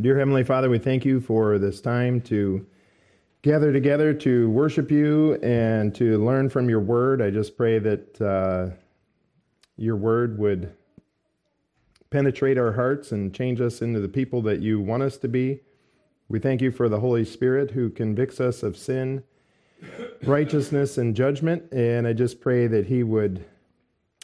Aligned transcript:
Dear 0.00 0.16
Heavenly 0.16 0.44
Father, 0.44 0.70
we 0.70 0.78
thank 0.78 1.04
you 1.04 1.20
for 1.20 1.58
this 1.58 1.82
time 1.82 2.22
to 2.22 2.64
gather 3.42 3.70
together 3.70 4.14
to 4.14 4.48
worship 4.48 4.90
you 4.90 5.34
and 5.42 5.94
to 5.96 6.24
learn 6.24 6.48
from 6.48 6.70
your 6.70 6.80
word. 6.80 7.20
I 7.20 7.28
just 7.28 7.54
pray 7.54 7.78
that 7.80 8.18
uh, 8.18 8.74
your 9.76 9.96
word 9.96 10.38
would 10.38 10.74
penetrate 12.08 12.56
our 12.56 12.72
hearts 12.72 13.12
and 13.12 13.34
change 13.34 13.60
us 13.60 13.82
into 13.82 14.00
the 14.00 14.08
people 14.08 14.40
that 14.42 14.60
you 14.60 14.80
want 14.80 15.02
us 15.02 15.18
to 15.18 15.28
be. 15.28 15.60
We 16.30 16.38
thank 16.38 16.62
you 16.62 16.70
for 16.70 16.88
the 16.88 17.00
Holy 17.00 17.26
Spirit 17.26 17.72
who 17.72 17.90
convicts 17.90 18.40
us 18.40 18.62
of 18.62 18.78
sin, 18.78 19.22
righteousness, 20.22 20.96
and 20.96 21.14
judgment. 21.14 21.70
And 21.72 22.06
I 22.06 22.14
just 22.14 22.40
pray 22.40 22.68
that 22.68 22.86
he 22.86 23.02
would 23.02 23.44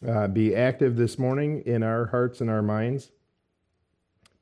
uh, 0.09 0.29
be 0.29 0.57
active 0.57 0.97
this 0.97 1.19
morning 1.19 1.63
in 1.67 1.83
our 1.83 2.07
hearts 2.07 2.41
and 2.41 2.49
our 2.49 2.63
minds 2.63 3.11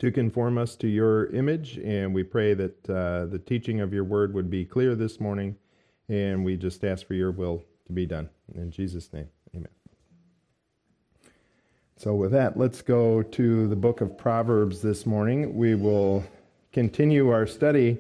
to 0.05 0.13
conform 0.13 0.59
us 0.59 0.77
to 0.77 0.89
your 0.89 1.27
image. 1.27 1.79
And 1.79 2.15
we 2.15 2.23
pray 2.23 2.55
that 2.55 2.91
uh, 2.91 3.27
the 3.27 3.39
teaching 3.39 3.81
of 3.81 3.93
your 3.93 4.05
word 4.05 4.35
would 4.35 4.51
be 4.51 4.65
clear 4.65 4.95
this 4.95 5.19
morning. 5.21 5.57
And 6.09 6.45
we 6.45 6.57
just 6.57 6.85
ask 6.85 7.07
for 7.07 7.15
your 7.15 7.31
will 7.31 7.65
to 7.87 7.93
be 7.93 8.07
done. 8.07 8.29
In 8.55 8.71
Jesus' 8.71 9.13
name, 9.13 9.29
amen. 9.55 9.69
So, 11.97 12.15
with 12.15 12.33
that, 12.33 12.59
let's 12.59 12.83
go 12.83 13.23
to 13.23 13.67
the 13.69 13.77
book 13.77 14.01
of 14.01 14.19
Proverbs 14.19 14.83
this 14.83 15.07
morning. 15.07 15.55
We 15.55 15.75
will 15.75 16.25
continue 16.73 17.31
our 17.31 17.47
study 17.47 17.99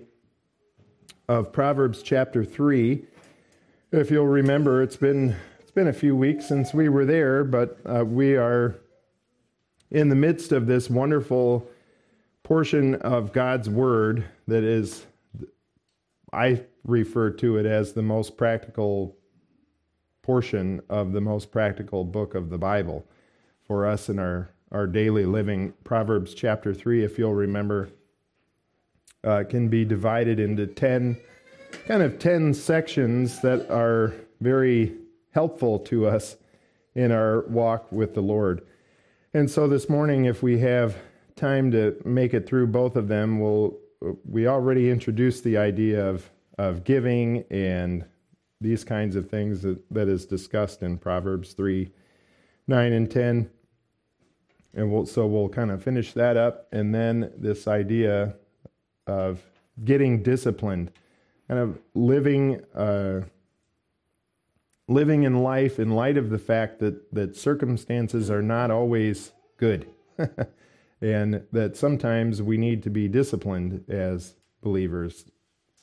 of 1.28 1.52
Proverbs 1.52 2.02
chapter 2.02 2.44
3. 2.44 3.04
If 3.92 4.10
you'll 4.10 4.26
remember, 4.26 4.82
it's 4.82 4.96
been, 4.96 5.34
it's 5.60 5.70
been 5.70 5.88
a 5.88 5.92
few 5.92 6.14
weeks 6.14 6.46
since 6.46 6.74
we 6.74 6.88
were 6.90 7.06
there, 7.06 7.44
but 7.44 7.78
uh, 7.86 8.04
we 8.04 8.36
are 8.36 8.74
in 9.90 10.08
the 10.08 10.16
midst 10.16 10.52
of 10.52 10.66
this 10.66 10.90
wonderful 10.90 11.66
portion 12.44 12.94
of 12.96 13.32
God's 13.32 13.68
Word 13.68 14.24
that 14.46 14.62
is, 14.62 15.04
I 16.32 16.62
refer 16.84 17.30
to 17.30 17.56
it 17.56 17.66
as 17.66 17.92
the 17.92 18.02
most 18.02 18.36
practical 18.36 19.16
portion 20.22 20.80
of 20.88 21.12
the 21.12 21.20
most 21.20 21.50
practical 21.50 22.04
book 22.04 22.34
of 22.34 22.50
the 22.50 22.58
Bible 22.58 23.04
for 23.66 23.86
us 23.86 24.08
in 24.08 24.18
our, 24.18 24.50
our 24.70 24.86
daily 24.86 25.24
living. 25.24 25.72
Proverbs 25.84 26.34
chapter 26.34 26.72
3, 26.72 27.02
if 27.02 27.18
you'll 27.18 27.34
remember, 27.34 27.88
uh, 29.24 29.42
can 29.48 29.68
be 29.68 29.84
divided 29.84 30.38
into 30.38 30.66
10 30.66 31.18
kind 31.86 32.02
of 32.02 32.18
10 32.18 32.54
sections 32.54 33.40
that 33.40 33.68
are 33.70 34.14
very 34.40 34.94
helpful 35.32 35.78
to 35.78 36.06
us 36.06 36.36
in 36.94 37.10
our 37.10 37.40
walk 37.48 37.90
with 37.90 38.14
the 38.14 38.20
Lord. 38.20 38.62
And 39.32 39.50
so 39.50 39.66
this 39.66 39.88
morning, 39.88 40.26
if 40.26 40.42
we 40.42 40.60
have 40.60 40.96
time 41.36 41.70
to 41.72 41.96
make 42.04 42.34
it 42.34 42.46
through 42.46 42.68
both 42.68 42.96
of 42.96 43.08
them, 43.08 43.40
we'll, 43.40 43.78
we 44.24 44.46
already 44.46 44.90
introduced 44.90 45.44
the 45.44 45.56
idea 45.56 46.06
of, 46.06 46.30
of 46.58 46.84
giving 46.84 47.44
and 47.50 48.04
these 48.60 48.84
kinds 48.84 49.16
of 49.16 49.28
things 49.28 49.62
that, 49.62 49.78
that 49.90 50.08
is 50.08 50.26
discussed 50.26 50.82
in 50.82 50.98
Proverbs 50.98 51.52
3 51.52 51.90
9 52.66 52.92
and 52.92 53.10
10. 53.10 53.50
And 54.72 54.90
we'll, 54.90 55.04
so 55.04 55.26
we'll 55.26 55.50
kind 55.50 55.70
of 55.70 55.82
finish 55.82 56.14
that 56.14 56.36
up. 56.36 56.66
And 56.72 56.94
then 56.94 57.30
this 57.36 57.68
idea 57.68 58.36
of 59.06 59.42
getting 59.84 60.22
disciplined, 60.22 60.90
kind 61.46 61.60
of 61.60 61.78
living, 61.94 62.62
uh, 62.74 63.20
living 64.88 65.24
in 65.24 65.42
life 65.42 65.78
in 65.78 65.90
light 65.90 66.16
of 66.16 66.30
the 66.30 66.38
fact 66.38 66.78
that, 66.80 67.12
that 67.14 67.36
circumstances 67.36 68.30
are 68.30 68.42
not 68.42 68.70
always 68.70 69.32
good. 69.58 69.86
and 71.00 71.44
that 71.52 71.76
sometimes 71.76 72.42
we 72.42 72.56
need 72.56 72.82
to 72.82 72.90
be 72.90 73.08
disciplined 73.08 73.84
as 73.88 74.34
believers 74.62 75.26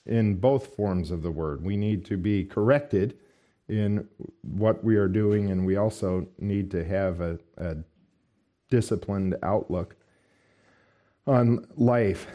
in 0.06 0.36
both 0.36 0.76
forms 0.76 1.12
of 1.12 1.22
the 1.22 1.32
word. 1.32 1.64
We 1.64 1.78
need 1.78 2.06
to 2.06 2.18
be 2.18 2.44
corrected 2.44 3.18
in 3.68 4.08
what 4.42 4.84
we 4.84 4.96
are 4.98 5.08
doing, 5.08 5.50
and 5.50 5.66
we 5.66 5.78
also 5.78 6.28
need 6.40 6.72
to 6.72 6.84
have 6.84 7.22
a, 7.22 7.40
a 7.58 7.78
disciplined 8.70 9.36
outlook 9.44 9.96
on 11.28 11.68
life. 11.76 12.28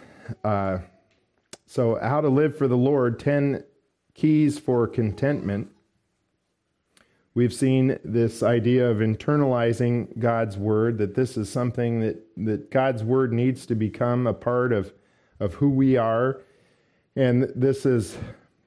Uh, 0.45 0.79
so, 1.67 1.99
how 2.01 2.21
to 2.21 2.29
live 2.29 2.57
for 2.57 2.69
the 2.69 2.77
Lord 2.77 3.19
10 3.19 3.65
keys 4.15 4.59
for 4.59 4.87
contentment. 4.87 5.71
We've 7.37 7.53
seen 7.53 7.99
this 8.03 8.43
idea 8.43 8.89
of 8.89 8.97
internalizing 9.01 10.19
God's 10.19 10.57
word, 10.57 10.97
that 10.97 11.15
this 11.15 11.37
is 11.37 11.51
something 11.51 12.01
that, 12.01 12.17
that 12.39 12.71
God's 12.71 13.05
word 13.05 13.31
needs 13.31 13.67
to 13.67 13.75
become 13.75 14.27
a 14.27 14.33
part 14.33 14.73
of, 14.73 14.95
of 15.39 15.53
who 15.53 15.69
we 15.69 15.99
are. 15.99 16.41
And 17.15 17.53
this 17.55 17.85
is, 17.85 18.17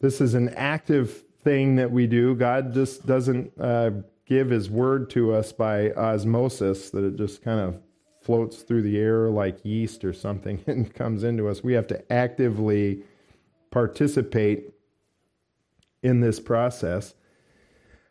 this 0.01 0.21
is 0.21 0.35
an 0.35 0.49
active 0.49 1.23
thing 1.43 1.77
that 1.77 1.89
we 1.89 2.05
do. 2.05 2.35
God 2.35 2.71
just 2.71 3.07
doesn't 3.07 3.51
uh, 3.59 3.89
give 4.27 4.51
his 4.51 4.69
word 4.69 5.09
to 5.09 5.33
us 5.33 5.51
by 5.51 5.89
osmosis, 5.93 6.91
that 6.91 7.03
it 7.03 7.15
just 7.15 7.41
kind 7.41 7.59
of 7.59 7.81
floats 8.21 8.57
through 8.57 8.83
the 8.83 8.99
air 8.99 9.31
like 9.31 9.65
yeast 9.65 10.05
or 10.05 10.13
something 10.13 10.63
and 10.67 10.93
comes 10.93 11.23
into 11.23 11.49
us. 11.49 11.63
We 11.63 11.73
have 11.73 11.87
to 11.87 12.13
actively 12.13 13.01
participate 13.71 14.75
in 16.03 16.19
this 16.19 16.39
process 16.39 17.15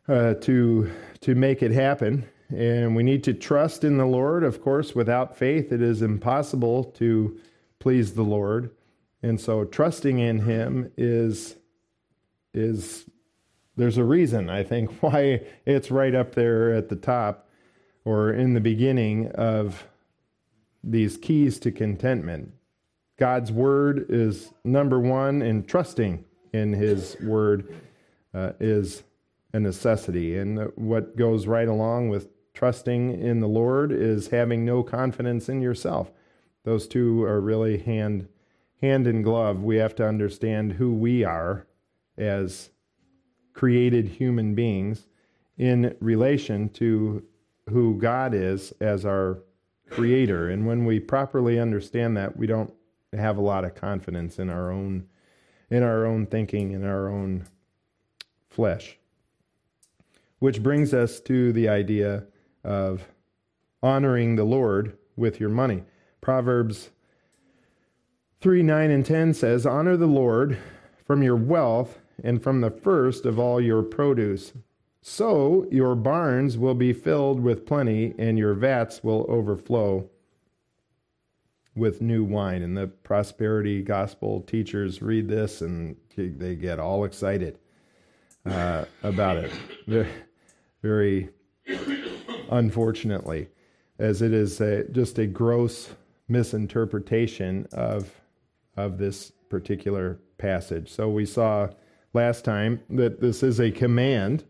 uh, 0.09 0.35
to 0.35 0.91
to 1.21 1.35
make 1.35 1.63
it 1.63 1.73
happen. 1.73 2.27
And 2.51 2.97
we 2.97 3.03
need 3.03 3.25
to 3.25 3.35
trust 3.35 3.85
in 3.85 3.99
the 3.99 4.07
Lord. 4.07 4.43
Of 4.43 4.63
course, 4.63 4.95
without 4.95 5.37
faith, 5.37 5.71
it 5.71 5.83
is 5.83 6.01
impossible 6.01 6.85
to 6.85 7.39
please 7.79 8.15
the 8.15 8.23
Lord. 8.23 8.71
And 9.23 9.41
so, 9.41 9.65
trusting 9.65 10.19
in 10.19 10.41
Him 10.41 10.91
is 10.97 11.57
is 12.55 13.05
there's 13.77 13.99
a 13.99 14.05
reason 14.05 14.49
I 14.49 14.63
think 14.63 14.91
why 15.03 15.43
it's 15.67 15.91
right 15.91 16.15
up 16.15 16.35
there 16.35 16.73
at 16.73 16.89
the 16.89 16.97
top 16.97 17.49
or 18.05 18.33
in 18.33 18.55
the 18.55 18.61
beginning 18.61 19.31
of 19.33 19.87
these 20.83 21.17
keys 21.17 21.59
to 21.61 21.71
contentment. 21.71 22.53
God's 23.19 23.53
word 23.53 24.07
is 24.09 24.53
number 24.65 25.01
one, 25.01 25.43
and 25.43 25.67
trusting 25.67 26.25
in 26.53 26.73
His 26.73 27.17
word 27.21 27.75
uh, 28.33 28.53
is 28.61 29.03
a 29.53 29.61
necessity. 29.61 30.37
And 30.37 30.73
what 30.77 31.17
goes 31.17 31.47
right 31.47 31.69
along 31.69 32.09
with 32.09 32.29
trusting 32.55 33.21
in 33.21 33.41
the 33.41 33.49
Lord 33.49 33.93
is 33.93 34.29
having 34.29 34.65
no 34.65 34.83
confidence 34.83 35.49
in 35.49 35.63
yourself. 35.63 36.11
Those 36.65 36.89
two 36.89 37.23
are 37.25 37.41
really 37.41 37.79
hand 37.79 38.29
hand 38.83 39.07
in 39.07 39.23
glove. 39.23 39.63
We 39.63 39.77
have 39.77 39.95
to 39.97 40.07
understand 40.07 40.75
who 40.75 40.93
we 40.93 41.25
are 41.25 41.67
as 42.17 42.71
created 43.53 44.07
human 44.07 44.55
beings 44.55 45.07
in 45.57 45.97
relation 46.01 46.69
to 46.69 47.25
who 47.69 47.99
God 47.99 48.35
is 48.35 48.73
as 48.81 49.05
our 49.05 49.39
creator. 49.91 50.49
And 50.49 50.67
when 50.67 50.85
we 50.85 51.01
properly 51.01 51.59
understand 51.59 52.17
that, 52.17 52.37
we 52.37 52.47
don't 52.47 52.73
have 53.13 53.37
a 53.37 53.43
lot 53.43 53.65
of 53.65 53.75
confidence 53.75 54.39
in 54.39 54.51
our 54.51 54.71
own 54.71 55.07
in 55.71 55.83
our 55.83 56.07
own 56.07 56.27
thinking 56.27 56.73
in 56.73 56.85
our 56.85 57.09
own 57.09 57.47
flesh. 58.49 58.99
Which 60.39 60.63
brings 60.63 60.95
us 60.95 61.21
to 61.21 61.53
the 61.53 61.69
idea 61.69 62.25
of 62.65 63.09
honoring 63.83 64.37
the 64.37 64.45
Lord 64.45 64.97
with 65.17 65.41
your 65.41 65.51
money. 65.51 65.85
Proverbs 66.21 66.91
3 68.41 68.63
9 68.63 68.91
and 68.91 69.05
10 69.05 69.35
says, 69.35 69.67
Honor 69.67 69.97
the 69.97 70.07
Lord 70.07 70.59
from 71.05 71.23
your 71.23 71.37
wealth 71.37 71.99
and 72.23 72.43
from 72.43 72.61
the 72.61 72.71
first 72.71 73.25
of 73.27 73.39
all 73.39 73.61
your 73.61 73.83
produce. 73.83 74.53
So 75.01 75.67
your 75.71 75.95
barns 75.95 76.59
will 76.59 76.75
be 76.75 76.93
filled 76.93 77.41
with 77.41 77.65
plenty, 77.67 78.15
and 78.19 78.37
your 78.37 78.55
vats 78.55 79.03
will 79.03 79.25
overflow 79.29 80.11
with 81.75 82.03
new 82.03 82.25
wine. 82.25 82.63
And 82.63 82.77
the 82.77 82.89
prosperity 82.89 83.83
gospel 83.83 84.43
teachers 84.43 85.01
read 85.01 85.29
this 85.29 85.63
and 85.63 85.97
they 86.17 86.57
get 86.57 86.81
all 86.81 87.05
excited 87.05 87.59
uh, 88.45 88.85
about 89.03 89.37
it 89.37 90.09
very 90.83 91.31
unfortunately, 92.51 93.49
as 93.99 94.23
it 94.23 94.33
is 94.33 94.61
a, 94.61 94.85
just 94.89 95.19
a 95.19 95.27
gross 95.27 95.91
misinterpretation 96.29 97.67
of, 97.73 98.11
of 98.77 98.99
this 98.99 99.33
particular 99.49 100.19
passage. 100.37 100.91
So 100.91 101.09
we 101.09 101.27
saw 101.27 101.69
last 102.15 102.45
time 102.45 102.81
that 102.91 103.21
this 103.21 103.43
is 103.43 103.61
a 103.61 103.71
command 103.71 104.45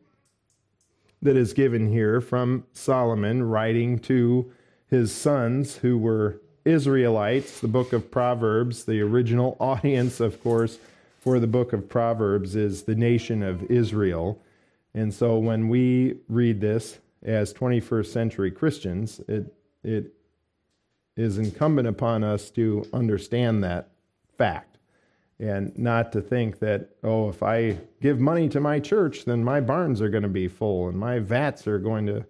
that 1.23 1.37
is 1.37 1.53
given 1.53 1.91
here 1.91 2.21
from 2.21 2.65
Solomon 2.73 3.43
writing 3.43 3.99
to 4.01 4.53
his 4.89 5.13
sons 5.13 5.77
who 5.77 5.99
were 5.99 6.41
Israelites. 6.65 7.61
The 7.61 7.69
book 7.69 7.93
of 7.93 8.11
Proverbs, 8.11 8.85
the 8.85 9.01
original 9.01 9.57
audience, 9.61 10.21
of 10.21 10.43
course, 10.43 10.79
for 11.21 11.41
the 11.41 11.47
book 11.47 11.73
of 11.73 11.89
Proverbs 11.89 12.55
is 12.55 12.85
the 12.85 12.95
nation 12.95 13.43
of 13.43 13.65
Israel. 13.71 14.41
And 14.99 15.15
so 15.15 15.39
when 15.39 15.69
we 15.69 16.17
read 16.29 16.61
this 16.61 16.99
as 17.23 17.55
21st 17.55 18.07
century 18.07 18.51
Christians, 18.51 19.21
it, 19.29 19.55
it 19.85 20.13
is 21.17 21.39
incumbent 21.39 21.87
upon 21.87 22.25
us 22.25 22.51
to 22.51 22.85
understand 22.93 23.63
that 23.63 23.91
fact 24.37 24.79
and 25.39 25.77
not 25.79 26.11
to 26.13 26.21
think 26.21 26.59
that, 26.59 26.97
oh, 27.05 27.29
if 27.29 27.45
I 27.45 27.79
give 28.03 28.19
money 28.19 28.49
to 28.49 28.59
my 28.59 28.81
church, 28.81 29.25
then 29.25 29.45
my 29.45 29.61
barns 29.61 30.03
are 30.03 30.09
going 30.09 30.25
to 30.25 30.29
be 30.29 30.49
full 30.49 30.89
and 30.89 30.99
my 30.99 31.21
vats 31.21 31.69
are 31.69 31.79
going 31.79 32.07
to, 32.07 32.27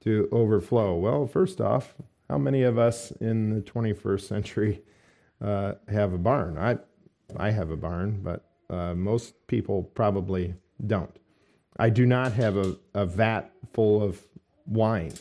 to 0.00 0.28
overflow. 0.30 0.96
Well, 0.96 1.26
first 1.26 1.62
off, 1.62 1.94
how 2.28 2.36
many 2.36 2.64
of 2.64 2.76
us 2.76 3.12
in 3.12 3.48
the 3.48 3.62
21st 3.62 4.20
century 4.20 4.82
uh, 5.40 5.72
have 5.88 6.12
a 6.12 6.18
barn? 6.18 6.58
I, 6.58 6.76
I 7.38 7.50
have 7.50 7.70
a 7.70 7.78
barn, 7.78 8.20
but 8.22 8.44
uh, 8.68 8.94
most 8.94 9.46
people 9.46 9.84
probably 9.84 10.54
don't. 10.86 11.18
I 11.78 11.90
do 11.90 12.06
not 12.06 12.32
have 12.32 12.56
a, 12.56 12.76
a 12.94 13.06
vat 13.06 13.50
full 13.72 14.02
of 14.02 14.20
wine. 14.66 15.12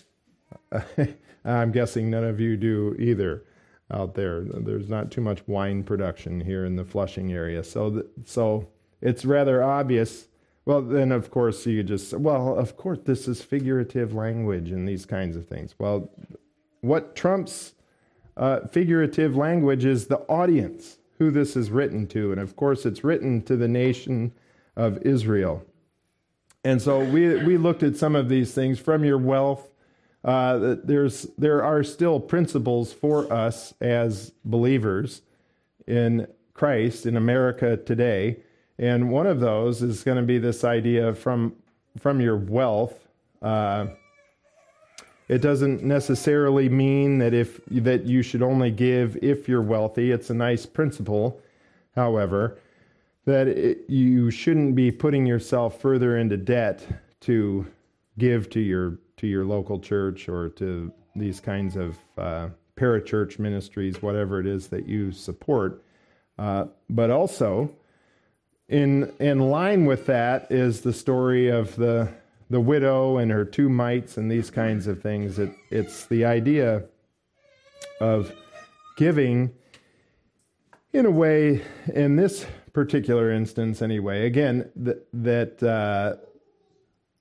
I'm 1.46 1.72
guessing 1.72 2.10
none 2.10 2.24
of 2.24 2.40
you 2.40 2.56
do 2.56 2.96
either 3.00 3.44
out 3.92 4.16
there. 4.16 4.42
There's 4.42 4.90
not 4.90 5.12
too 5.12 5.22
much 5.22 5.46
wine 5.48 5.84
production 5.84 6.40
here 6.40 6.66
in 6.66 6.76
the 6.76 6.86
Flushing 6.86 7.34
area, 7.34 7.64
so 7.64 7.92
th- 7.92 8.06
so 8.26 8.68
it's 9.02 9.26
rather 9.26 9.64
obvious. 9.64 10.28
Well, 10.66 10.82
then 10.82 11.12
of 11.12 11.30
course 11.30 11.66
you 11.66 11.84
just 11.84 12.14
well, 12.14 12.58
of 12.58 12.78
course 12.78 13.00
this 13.04 13.28
is 13.28 13.42
figurative 13.42 14.14
language 14.14 14.72
and 14.72 14.88
these 14.88 15.06
kinds 15.06 15.36
of 15.36 15.48
things. 15.48 15.76
Well, 15.78 16.10
what 16.82 17.16
trumps 17.16 17.74
uh, 18.38 18.62
figurative 18.68 19.36
language 19.36 19.86
is 19.86 20.08
the 20.08 20.20
audience 20.22 20.98
who 21.18 21.32
this 21.32 21.56
is 21.56 21.70
written 21.70 22.08
to, 22.08 22.32
and 22.32 22.40
of 22.40 22.56
course 22.56 22.86
it's 22.86 23.04
written 23.04 23.42
to 23.44 23.56
the 23.56 23.68
nation 23.68 24.34
of 24.76 24.98
Israel. 25.04 25.66
And 26.64 26.82
so 26.82 27.00
we 27.04 27.44
we 27.44 27.58
looked 27.58 27.84
at 27.84 27.98
some 27.98 28.16
of 28.16 28.30
these 28.30 28.54
things 28.54 28.80
from 28.80 29.04
your 29.04 29.18
wealth 29.18 29.70
uh, 30.24 30.78
there's 30.84 31.28
there 31.38 31.64
are 31.64 31.84
still 31.84 32.20
principles 32.20 32.94
for 32.94 33.32
us 33.32 33.74
as 33.82 34.32
believers 34.46 35.22
in 35.86 36.28
Christ 36.54 37.06
in 37.06 37.18
America 37.18 37.76
today, 37.76 38.38
and 38.78 39.12
one 39.12 39.28
of 39.28 39.42
those 39.42 39.82
is 39.82 40.04
going 40.04 40.18
to 40.18 40.24
be 40.24 40.38
this 40.38 40.64
idea 40.64 41.14
from 41.14 41.56
from 42.00 42.22
your 42.22 42.38
wealth. 42.38 43.08
Uh, 43.42 43.88
it 45.28 45.40
doesn't 45.40 45.84
necessarily 45.84 46.70
mean 46.70 47.18
that 47.18 47.34
if 47.34 47.60
that 47.66 48.06
you 48.06 48.22
should 48.22 48.42
only 48.42 48.72
give 48.72 49.18
if 49.22 49.50
you're 49.50 49.62
wealthy. 49.62 50.12
It's 50.12 50.30
a 50.30 50.34
nice 50.34 50.66
principle, 50.66 51.42
however, 51.96 52.58
that 53.26 53.48
it, 53.48 53.90
you 53.90 54.30
shouldn't 54.32 54.76
be 54.76 54.92
putting 54.92 55.26
yourself 55.26 55.80
further 55.80 56.18
into 56.18 56.38
debt 56.38 56.86
to 57.22 57.66
give 58.18 58.50
to 58.50 58.60
your 58.60 59.00
to 59.18 59.28
your 59.28 59.46
local 59.46 59.80
church 59.80 60.28
or 60.28 60.50
to 60.50 60.92
these 61.16 61.40
kinds 61.40 61.76
of 61.76 61.98
uh, 62.18 62.50
parachurch 62.76 63.40
ministries, 63.40 64.02
whatever 64.02 64.40
it 64.40 64.48
is 64.48 64.68
that 64.68 64.88
you 64.88 65.12
support. 65.12 65.84
Uh, 66.38 66.66
but 66.90 67.10
also, 67.10 67.74
in 68.68 69.12
in 69.20 69.40
line 69.40 69.86
with 69.86 70.06
that 70.08 70.52
is 70.52 70.82
the 70.82 70.94
story 70.94 71.48
of 71.50 71.76
the 71.76 72.10
the 72.50 72.60
widow 72.60 73.18
and 73.18 73.32
her 73.32 73.46
two 73.46 73.70
mites 73.70 74.18
and 74.18 74.30
these 74.30 74.52
kinds 74.52 74.88
of 74.88 75.02
things. 75.02 75.40
It, 75.40 75.52
it's 75.72 76.06
the 76.06 76.26
idea 76.26 76.84
of 78.02 78.32
giving 78.98 79.54
in 80.94 81.08
a 81.08 81.12
way, 81.12 81.64
in 81.96 82.16
this 82.16 82.46
particular 82.74 83.32
instance, 83.32 83.82
anyway. 83.82 84.26
Again, 84.26 84.70
that 84.76 85.08
that. 85.14 85.64
Uh, 85.64 86.16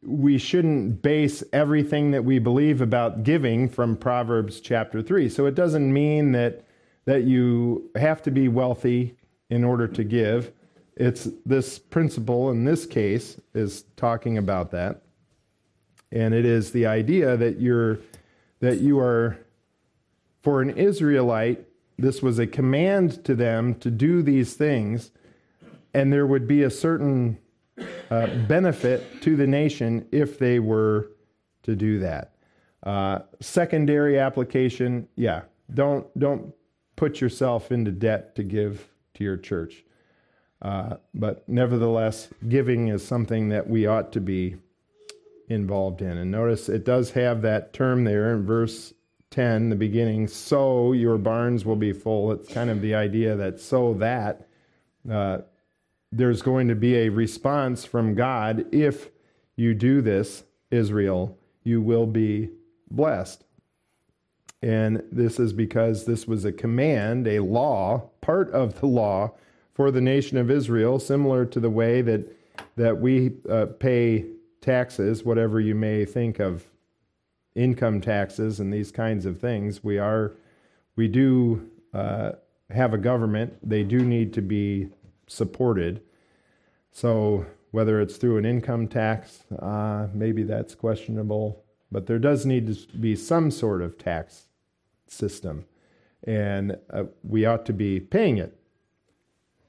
we 0.05 0.37
shouldn't 0.37 1.01
base 1.01 1.45
everything 1.53 2.11
that 2.11 2.25
we 2.25 2.39
believe 2.41 2.81
about 2.81 3.23
giving 3.23 3.69
from 3.69 3.97
Proverbs 3.97 4.61
chapter 4.61 5.01
3. 5.01 5.29
So 5.29 5.47
it 5.47 5.55
doesn't 5.55 5.93
mean 5.93 6.33
that 6.33 6.65
that 7.05 7.25
you 7.25 7.91
have 7.97 8.23
to 8.23 8.31
be 8.31 8.49
wealthy 8.49 9.17
in 9.51 9.65
order 9.65 9.89
to 9.89 10.05
give. 10.05 10.53
It's 10.97 11.29
this 11.47 11.79
principle 11.79 12.51
in 12.51 12.65
this 12.65 12.87
case 12.87 13.41
is 13.55 13.85
talking 13.97 14.39
about 14.39 14.71
that. 14.73 15.03
And 16.11 16.35
it 16.35 16.45
is 16.45 16.73
the 16.73 16.87
idea 16.87 17.37
that 17.37 17.61
you're 17.61 17.99
that 18.61 18.81
you 18.81 18.99
are 18.99 19.39
for 20.43 20.63
an 20.63 20.71
Israelite 20.71 21.65
this 21.99 22.23
was 22.23 22.39
a 22.39 22.47
command 22.47 23.25
to 23.25 23.35
them 23.35 23.75
to 23.77 23.91
do 23.91 24.23
these 24.23 24.55
things 24.55 25.13
and 25.95 26.13
there 26.13 26.27
would 26.27 26.47
be 26.47 26.63
a 26.63 26.71
certain 26.71 27.39
uh, 28.11 28.27
benefit 28.47 29.23
to 29.23 29.37
the 29.37 29.47
nation 29.47 30.07
if 30.13 30.39
they 30.39 30.59
were 30.59 31.11
to 31.63 31.75
do 31.77 31.99
that. 32.01 32.35
Uh, 32.83 33.21
secondary 33.41 34.19
application, 34.19 35.09
yeah, 35.17 35.43
don't 35.73 36.07
don't 36.19 36.53
put 36.97 37.21
yourself 37.21 37.73
into 37.73 37.91
debt 37.91 38.35
to 38.37 38.43
give 38.43 38.89
to 39.15 39.25
your 39.25 39.37
church. 39.37 39.85
Uh, 40.61 40.97
but 41.15 41.49
nevertheless, 41.49 42.29
giving 42.49 42.89
is 42.89 43.05
something 43.05 43.49
that 43.49 43.69
we 43.69 43.87
ought 43.87 44.13
to 44.13 44.21
be 44.21 44.57
involved 45.49 46.03
in. 46.03 46.17
And 46.17 46.31
notice 46.31 46.69
it 46.69 46.85
does 46.85 47.11
have 47.13 47.43
that 47.43 47.73
term 47.73 48.05
there 48.05 48.33
in 48.33 48.47
verse 48.47 48.93
10, 49.31 49.71
the 49.71 49.77
beginning, 49.77 50.29
so 50.29 50.93
your 50.93 51.19
barns 51.19 51.65
will 51.65 51.77
be 51.77 51.93
full. 51.93 52.33
It's 52.33 52.53
kind 52.53 52.71
of 52.71 52.81
the 52.81 52.95
idea 52.95 53.35
that 53.37 53.61
so 53.61 53.95
that 53.95 54.47
uh, 55.11 55.39
there's 56.13 56.43
going 56.43 56.69
to 56.69 56.75
be 56.75 56.95
a 56.97 57.09
response 57.09 57.85
from 57.87 58.15
God. 58.15 58.67
If 58.71 59.09
you 59.57 59.75
do 59.75 60.03
this, 60.03 60.45
Israel, 60.71 61.39
you 61.65 61.81
will 61.81 62.07
be 62.07 62.51
blessed. 62.91 63.45
And 64.63 65.03
this 65.11 65.41
is 65.41 65.53
because 65.53 66.05
this 66.05 66.29
was 66.29 66.45
a 66.45 66.53
command, 66.53 67.27
a 67.27 67.41
law, 67.41 68.11
part 68.21 68.51
of 68.51 68.81
the 68.81 68.87
law 68.87 69.33
for 69.75 69.91
the 69.91 70.01
nation 70.01 70.37
of 70.37 70.51
Israel, 70.51 70.99
similar 71.01 71.47
to 71.47 71.59
the 71.59 71.71
way 71.71 72.03
that, 72.03 72.31
that 72.77 73.01
we 73.01 73.33
uh, 73.49 73.67
pay 73.79 74.27
taxes, 74.61 75.25
whatever 75.25 75.61
you 75.61 75.75
may 75.75 76.05
think 76.05 76.39
of 76.39 76.67
income 77.55 78.01
taxes 78.01 78.61
and 78.61 78.73
these 78.73 78.93
kinds 78.93 79.27
of 79.27 79.41
things. 79.41 79.83
We 79.83 79.99
are, 79.99 80.35
we 80.95 81.09
do 81.09 81.69
uh, 81.93 82.33
have 82.71 82.95
a 82.95 82.99
government. 82.99 83.57
They 83.69 83.83
do 83.83 84.01
need 84.01 84.33
to 84.35 84.43
be 84.43 84.89
supported. 85.27 86.03
So 86.91 87.47
whether 87.71 88.01
it's 88.01 88.17
through 88.17 88.39
an 88.39 88.45
income 88.45 88.87
tax, 88.87 89.45
uh, 89.59 90.09
maybe 90.13 90.43
that's 90.43 90.75
questionable, 90.75 91.65
but 91.91 92.07
there 92.07 92.19
does 92.19 92.47
need 92.47 92.67
to 92.67 92.99
be 92.99 93.17
some 93.17 93.51
sort 93.51 93.83
of 93.83 93.99
tax 93.99 94.47
system, 95.07 95.65
and 96.25 96.77
uh, 96.91 97.05
we 97.23 97.45
ought 97.45 97.67
to 97.67 97.73
be 97.73 98.01
paying 98.01 98.39
it. 98.39 98.57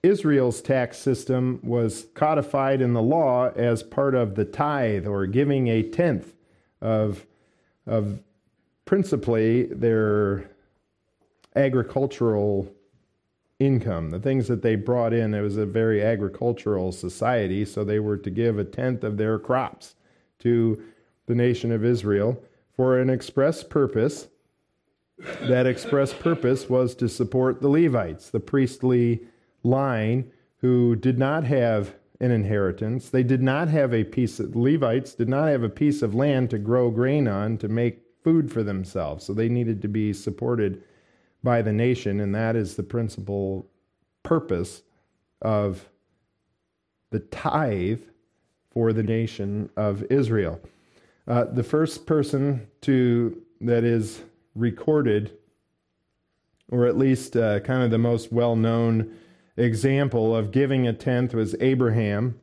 Israel's 0.04 0.62
tax 0.62 0.98
system 0.98 1.60
was 1.64 2.08
codified 2.14 2.82
in 2.82 2.94
the 2.94 3.02
law 3.02 3.50
as 3.56 3.84
part 3.84 4.16
of 4.16 4.36
the 4.36 4.44
tithe 4.44 5.08
or 5.08 5.26
giving 5.26 5.70
a 5.70 5.82
tenth 5.82 6.34
of, 6.82 7.26
of 7.88 8.20
principally 8.84 9.64
their 9.64 10.50
agricultural 11.56 12.70
income, 13.60 14.10
the 14.10 14.20
things 14.20 14.48
that 14.48 14.62
they 14.62 14.76
brought 14.76 15.14
in. 15.14 15.34
It 15.34 15.42
was 15.42 15.58
a 15.58 15.66
very 15.66 16.04
agricultural 16.04 16.92
society, 16.92 17.66
so 17.66 17.84
they 17.84 18.00
were 18.00 18.18
to 18.18 18.30
give 18.30 18.58
a 18.58 18.64
tenth 18.64 19.04
of 19.04 19.18
their 19.18 19.40
crops 19.40 19.96
to 20.40 20.82
the 21.26 21.36
nation 21.36 21.72
of 21.72 21.86
Israel 21.86 22.42
for 22.76 23.00
an 23.00 23.10
express 23.10 23.64
purpose. 23.64 24.28
That 25.42 25.68
express 25.68 26.14
purpose 26.14 26.70
was 26.70 26.96
to 26.96 27.08
support 27.08 27.62
the 27.62 27.70
Levites, 27.70 28.30
the 28.30 28.40
priestly 28.40 29.22
line 29.64 30.32
who 30.58 30.96
did 30.96 31.20
not 31.20 31.44
have 31.44 31.94
an 32.20 32.32
inheritance. 32.32 33.10
They 33.10 33.24
did 33.24 33.42
not 33.42 33.68
have 33.68 33.94
a 33.94 34.04
piece 34.04 34.40
of 34.40 34.56
Levites 34.56 35.14
did 35.14 35.30
not 35.30 35.50
have 35.50 35.64
a 35.64 35.70
piece 35.70 36.02
of 36.02 36.16
land 36.16 36.50
to 36.50 36.58
grow 36.58 36.90
grain 36.90 37.28
on 37.28 37.58
to 37.60 37.68
make 37.68 38.02
food 38.24 38.52
for 38.52 38.64
themselves. 38.64 39.26
So 39.26 39.34
they 39.34 39.50
needed 39.50 39.82
to 39.82 39.88
be 39.88 40.14
supported 40.14 40.84
by 41.44 41.62
the 41.62 41.74
nation, 41.74 42.20
and 42.20 42.34
that 42.34 42.56
is 42.56 42.76
the 42.76 42.84
principal 42.84 43.70
purpose 44.24 44.84
of 45.42 45.90
the 47.12 47.20
tithe 47.20 48.02
for 48.72 48.94
the 48.94 49.04
nation 49.04 49.70
of 49.76 50.04
Israel. 50.10 50.60
Uh, 51.28 51.46
the 51.46 51.64
first 51.64 52.06
person 52.06 52.68
to 52.82 53.42
that 53.62 53.84
is 53.84 54.22
recorded, 54.56 55.32
or 56.70 56.86
at 56.86 56.98
least 56.98 57.36
uh, 57.36 57.60
kind 57.62 57.84
of 57.84 57.92
the 57.92 57.98
most 57.98 58.32
well-known 58.32 59.16
example 59.56 60.36
of 60.36 60.52
giving 60.52 60.88
a 60.88 60.94
tenth 60.94 61.34
was 61.34 61.56
Abraham. 61.60 62.40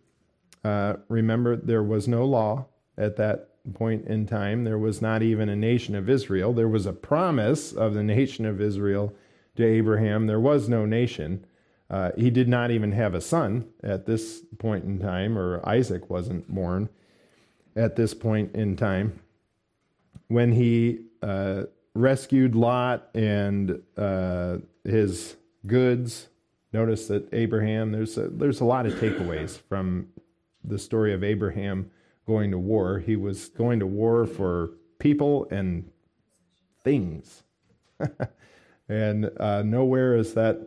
Uh, 0.62 0.94
remember, 1.08 1.56
there 1.56 1.82
was 1.82 2.06
no 2.06 2.24
law 2.24 2.66
at 2.96 3.16
that 3.16 3.49
point 3.70 4.06
in 4.06 4.26
time, 4.26 4.64
there 4.64 4.78
was 4.78 5.00
not 5.00 5.22
even 5.22 5.48
a 5.48 5.56
nation 5.56 5.94
of 5.94 6.08
Israel. 6.08 6.52
There 6.52 6.68
was 6.68 6.86
a 6.86 6.92
promise 6.92 7.72
of 7.72 7.94
the 7.94 8.02
nation 8.02 8.44
of 8.44 8.60
Israel 8.60 9.12
to 9.56 9.64
Abraham. 9.64 10.26
There 10.26 10.40
was 10.40 10.68
no 10.68 10.86
nation. 10.86 11.44
Uh, 11.88 12.12
he 12.16 12.30
did 12.30 12.48
not 12.48 12.70
even 12.70 12.92
have 12.92 13.14
a 13.14 13.20
son 13.20 13.68
at 13.82 14.06
this 14.06 14.42
point 14.58 14.84
in 14.84 14.98
time, 14.98 15.36
or 15.36 15.66
Isaac 15.68 16.08
wasn't 16.08 16.52
born 16.52 16.88
at 17.74 17.96
this 17.96 18.14
point 18.14 18.54
in 18.54 18.76
time. 18.76 19.20
When 20.28 20.52
he 20.52 21.06
uh, 21.22 21.64
rescued 21.94 22.54
Lot 22.54 23.08
and 23.14 23.82
uh, 23.96 24.58
his 24.84 25.36
goods. 25.66 26.28
Notice 26.72 27.08
that 27.08 27.32
Abraham, 27.32 27.92
there's 27.92 28.16
a, 28.16 28.28
there's 28.28 28.60
a 28.60 28.64
lot 28.64 28.86
of 28.86 28.94
takeaways 28.94 29.58
from 29.68 30.08
the 30.64 30.78
story 30.78 31.12
of 31.12 31.24
Abraham 31.24 31.90
going 32.30 32.52
to 32.52 32.58
war. 32.58 33.00
He 33.00 33.16
was 33.16 33.48
going 33.48 33.80
to 33.80 33.86
war 33.88 34.24
for 34.24 34.70
people 35.00 35.48
and 35.50 35.90
things. 36.84 37.42
and 38.88 39.28
uh, 39.40 39.62
nowhere 39.62 40.14
is 40.14 40.34
that 40.34 40.60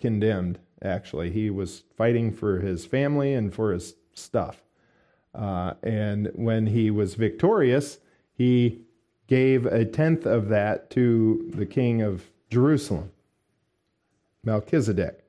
condemned, 0.00 0.58
actually. 0.82 1.30
He 1.30 1.48
was 1.48 1.84
fighting 1.96 2.32
for 2.32 2.58
his 2.58 2.84
family 2.84 3.34
and 3.34 3.54
for 3.54 3.72
his 3.72 3.94
stuff. 4.14 4.64
Uh, 5.32 5.74
and 5.84 6.28
when 6.34 6.66
he 6.66 6.90
was 6.90 7.14
victorious, 7.14 7.98
he 8.34 8.80
gave 9.28 9.64
a 9.64 9.84
tenth 9.84 10.26
of 10.26 10.48
that 10.48 10.90
to 10.90 11.48
the 11.54 11.66
king 11.66 12.02
of 12.02 12.24
Jerusalem, 12.50 13.12
Melchizedek. 14.42 15.20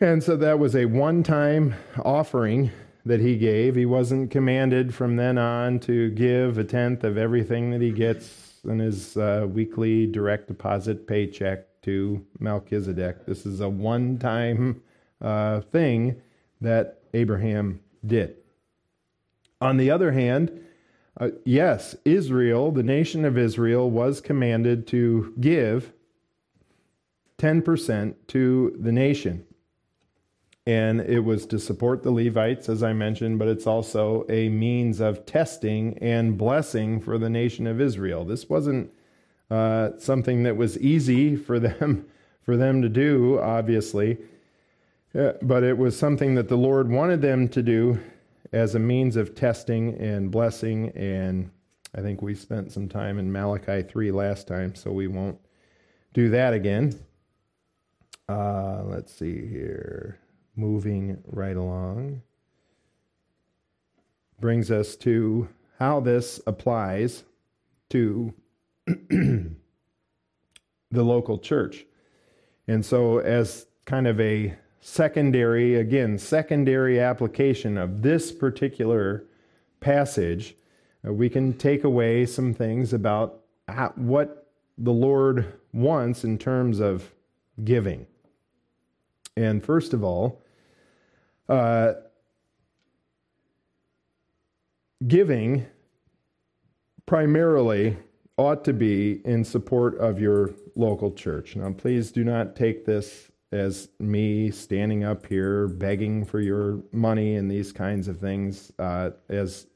And 0.00 0.20
so 0.20 0.34
that 0.34 0.58
was 0.58 0.74
a 0.74 0.86
one 0.86 1.22
time 1.22 1.76
offering 2.04 2.72
that 3.04 3.20
he 3.20 3.36
gave. 3.36 3.74
He 3.74 3.86
wasn't 3.86 4.30
commanded 4.30 4.94
from 4.94 5.16
then 5.16 5.38
on 5.38 5.80
to 5.80 6.10
give 6.10 6.58
a 6.58 6.64
tenth 6.64 7.04
of 7.04 7.18
everything 7.18 7.70
that 7.70 7.80
he 7.80 7.90
gets 7.90 8.60
in 8.64 8.78
his 8.78 9.16
uh, 9.16 9.46
weekly 9.50 10.06
direct 10.06 10.48
deposit 10.48 11.06
paycheck 11.06 11.66
to 11.82 12.24
Melchizedek. 12.38 13.26
This 13.26 13.44
is 13.44 13.60
a 13.60 13.68
one 13.68 14.18
time 14.18 14.82
uh, 15.20 15.60
thing 15.60 16.20
that 16.60 17.00
Abraham 17.12 17.80
did. 18.06 18.36
On 19.60 19.76
the 19.76 19.90
other 19.90 20.12
hand, 20.12 20.60
uh, 21.20 21.30
yes, 21.44 21.94
Israel, 22.04 22.70
the 22.72 22.82
nation 22.82 23.24
of 23.24 23.36
Israel, 23.36 23.90
was 23.90 24.20
commanded 24.20 24.86
to 24.88 25.34
give 25.40 25.92
10% 27.38 28.14
to 28.28 28.76
the 28.80 28.92
nation. 28.92 29.44
And 30.64 31.00
it 31.00 31.20
was 31.20 31.44
to 31.46 31.58
support 31.58 32.02
the 32.02 32.12
Levites, 32.12 32.68
as 32.68 32.84
I 32.84 32.92
mentioned, 32.92 33.38
but 33.38 33.48
it's 33.48 33.66
also 33.66 34.24
a 34.28 34.48
means 34.48 35.00
of 35.00 35.26
testing 35.26 35.98
and 35.98 36.38
blessing 36.38 37.00
for 37.00 37.18
the 37.18 37.28
nation 37.28 37.66
of 37.66 37.80
Israel. 37.80 38.24
This 38.24 38.48
wasn't 38.48 38.92
uh, 39.50 39.90
something 39.98 40.44
that 40.44 40.56
was 40.56 40.78
easy 40.78 41.36
for 41.36 41.58
them 41.58 42.06
for 42.42 42.56
them 42.56 42.82
to 42.82 42.88
do, 42.88 43.38
obviously, 43.40 44.18
uh, 45.14 45.32
but 45.42 45.62
it 45.62 45.78
was 45.78 45.96
something 45.96 46.34
that 46.34 46.48
the 46.48 46.56
Lord 46.56 46.90
wanted 46.90 47.22
them 47.22 47.48
to 47.50 47.62
do 47.62 48.00
as 48.52 48.74
a 48.74 48.78
means 48.78 49.14
of 49.14 49.34
testing 49.34 49.94
and 50.00 50.30
blessing. 50.30 50.90
And 50.90 51.50
I 51.94 52.00
think 52.00 52.20
we 52.20 52.34
spent 52.34 52.72
some 52.72 52.88
time 52.88 53.18
in 53.18 53.30
Malachi 53.30 53.82
3 53.82 54.10
last 54.10 54.48
time, 54.48 54.74
so 54.74 54.90
we 54.90 55.06
won't 55.06 55.38
do 56.14 56.30
that 56.30 56.52
again. 56.52 56.98
Uh, 58.28 58.82
let's 58.84 59.14
see 59.14 59.46
here. 59.46 60.18
Moving 60.54 61.22
right 61.26 61.56
along. 61.56 62.22
Brings 64.40 64.70
us 64.70 64.96
to 64.96 65.48
how 65.78 66.00
this 66.00 66.40
applies 66.46 67.24
to 67.90 68.34
the 68.86 69.54
local 70.92 71.38
church. 71.38 71.86
And 72.68 72.84
so, 72.84 73.18
as 73.18 73.66
kind 73.84 74.06
of 74.06 74.20
a 74.20 74.54
secondary, 74.80 75.76
again, 75.76 76.18
secondary 76.18 77.00
application 77.00 77.78
of 77.78 78.02
this 78.02 78.32
particular 78.32 79.24
passage, 79.80 80.56
uh, 81.06 81.12
we 81.12 81.28
can 81.28 81.52
take 81.54 81.84
away 81.84 82.26
some 82.26 82.52
things 82.52 82.92
about 82.92 83.40
how, 83.68 83.92
what 83.96 84.50
the 84.78 84.92
Lord 84.92 85.52
wants 85.72 86.24
in 86.24 86.38
terms 86.38 86.80
of 86.80 87.12
giving. 87.64 88.06
And 89.36 89.64
first 89.64 89.94
of 89.94 90.04
all, 90.04 90.41
uh, 91.52 91.94
giving 95.06 95.66
primarily 97.04 97.98
ought 98.38 98.64
to 98.64 98.72
be 98.72 99.20
in 99.26 99.44
support 99.44 99.98
of 99.98 100.18
your 100.18 100.54
local 100.76 101.12
church. 101.12 101.54
Now, 101.54 101.70
please 101.72 102.10
do 102.10 102.24
not 102.24 102.56
take 102.56 102.86
this 102.86 103.30
as 103.52 103.90
me 104.00 104.50
standing 104.50 105.04
up 105.04 105.26
here 105.26 105.68
begging 105.68 106.24
for 106.24 106.40
your 106.40 106.80
money 106.90 107.36
and 107.36 107.50
these 107.50 107.70
kinds 107.70 108.08
of 108.08 108.18
things. 108.18 108.72
Uh, 108.78 109.10
as 109.28 109.66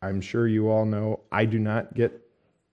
I'm 0.00 0.22
sure 0.22 0.48
you 0.48 0.70
all 0.70 0.86
know, 0.86 1.20
I 1.30 1.44
do 1.44 1.58
not 1.58 1.92
get 1.92 2.18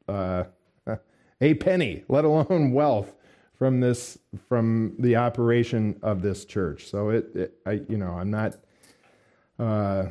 uh, 0.08 0.46
a 1.42 1.54
penny, 1.56 2.06
let 2.08 2.24
alone 2.24 2.72
wealth, 2.72 3.14
from 3.58 3.80
this 3.80 4.18
from 4.50 4.96
the 5.00 5.16
operation 5.16 6.00
of 6.02 6.22
this 6.22 6.46
church. 6.46 6.88
So 6.90 7.10
it, 7.10 7.36
it 7.36 7.54
I, 7.66 7.82
you 7.88 7.98
know, 7.98 8.12
I'm 8.12 8.32
not 8.32 8.56
uh, 9.60 10.06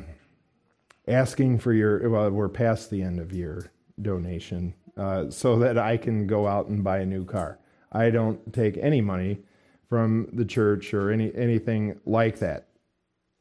asking 1.07 1.59
for 1.59 1.73
your. 1.73 2.09
Well, 2.09 2.29
we're 2.31 2.49
past 2.49 2.89
the 2.89 3.01
end 3.01 3.19
of 3.19 3.33
your 3.33 3.71
donation, 4.01 4.73
uh, 4.97 5.29
so 5.29 5.59
that 5.59 5.77
I 5.77 5.97
can 5.97 6.27
go 6.27 6.47
out 6.47 6.67
and 6.67 6.83
buy 6.83 6.99
a 6.99 7.05
new 7.05 7.25
car. 7.25 7.59
I 7.91 8.09
don't 8.09 8.53
take 8.53 8.77
any 8.77 9.01
money 9.01 9.39
from 9.87 10.29
the 10.33 10.45
church 10.45 10.93
or 10.93 11.11
any 11.11 11.33
anything 11.35 11.99
like 12.05 12.39
that. 12.39 12.69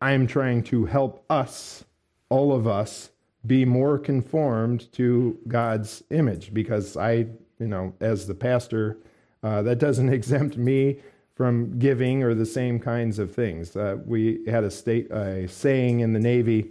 I 0.00 0.12
am 0.12 0.26
trying 0.26 0.64
to 0.64 0.84
help 0.84 1.24
us, 1.30 1.84
all 2.28 2.52
of 2.52 2.66
us, 2.66 3.10
be 3.46 3.64
more 3.64 3.98
conformed 3.98 4.92
to 4.92 5.38
God's 5.48 6.02
image 6.10 6.52
because 6.52 6.96
I, 6.96 7.26
you 7.58 7.68
know, 7.68 7.94
as 8.00 8.26
the 8.26 8.34
pastor, 8.34 8.98
uh, 9.42 9.62
that 9.62 9.78
doesn't 9.78 10.08
exempt 10.12 10.56
me 10.56 10.98
from 11.34 11.78
giving 11.78 12.22
or 12.22 12.34
the 12.34 12.46
same 12.46 12.78
kinds 12.78 13.18
of 13.18 13.34
things. 13.34 13.74
Uh, 13.74 13.96
we 14.04 14.44
had 14.46 14.64
a 14.64 14.70
state 14.70 15.10
a 15.10 15.48
saying 15.48 16.00
in 16.00 16.12
the 16.12 16.20
Navy 16.20 16.70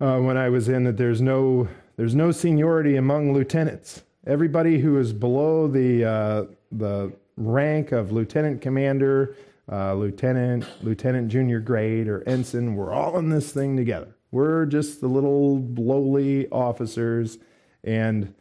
uh, 0.00 0.18
when 0.18 0.36
I 0.36 0.48
was 0.48 0.68
in 0.68 0.84
that 0.84 0.96
there's 0.96 1.20
no 1.20 1.68
there's 1.96 2.14
no 2.14 2.30
seniority 2.30 2.96
among 2.96 3.32
lieutenants. 3.32 4.02
Everybody 4.26 4.80
who 4.80 4.98
is 4.98 5.12
below 5.12 5.68
the 5.68 6.04
uh, 6.04 6.44
the 6.70 7.12
rank 7.36 7.92
of 7.92 8.12
lieutenant 8.12 8.60
commander, 8.60 9.36
uh, 9.70 9.94
lieutenant, 9.94 10.66
lieutenant 10.82 11.28
junior 11.28 11.60
grade, 11.60 12.08
or 12.08 12.22
ensign. 12.28 12.76
We're 12.76 12.92
all 12.92 13.18
in 13.18 13.30
this 13.30 13.52
thing 13.52 13.76
together. 13.76 14.14
We're 14.30 14.66
just 14.66 15.00
the 15.00 15.08
little 15.08 15.60
lowly 15.74 16.48
officers, 16.50 17.38
and 17.82 18.34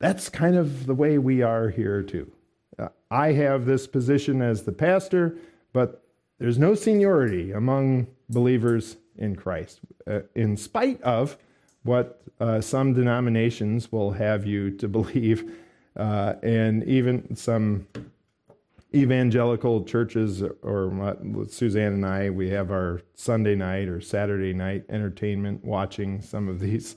that's 0.00 0.28
kind 0.28 0.56
of 0.56 0.86
the 0.86 0.94
way 0.94 1.18
we 1.18 1.42
are 1.42 1.68
here 1.68 2.02
too. 2.02 2.32
I 3.10 3.32
have 3.32 3.66
this 3.66 3.86
position 3.86 4.42
as 4.42 4.62
the 4.62 4.72
pastor, 4.72 5.36
but 5.72 6.02
there's 6.38 6.58
no 6.58 6.74
seniority 6.74 7.52
among 7.52 8.08
believers 8.28 8.96
in 9.16 9.36
Christ, 9.36 9.80
uh, 10.06 10.20
in 10.34 10.56
spite 10.56 11.00
of 11.02 11.38
what 11.82 12.20
uh, 12.40 12.60
some 12.60 12.92
denominations 12.92 13.90
will 13.90 14.12
have 14.12 14.44
you 14.44 14.70
to 14.72 14.88
believe, 14.96 15.56
uh, 15.96 16.34
and 16.42 16.84
even 16.84 17.34
some 17.36 17.86
evangelical 18.94 19.84
churches, 19.84 20.42
or 20.62 21.16
Suzanne 21.48 21.92
and 21.92 22.06
I, 22.06 22.30
we 22.30 22.50
have 22.50 22.70
our 22.70 23.00
Sunday 23.14 23.54
night 23.54 23.88
or 23.88 24.00
Saturday 24.00 24.52
night 24.52 24.84
entertainment 24.88 25.64
watching 25.64 26.20
some 26.22 26.48
of 26.48 26.60
these 26.60 26.96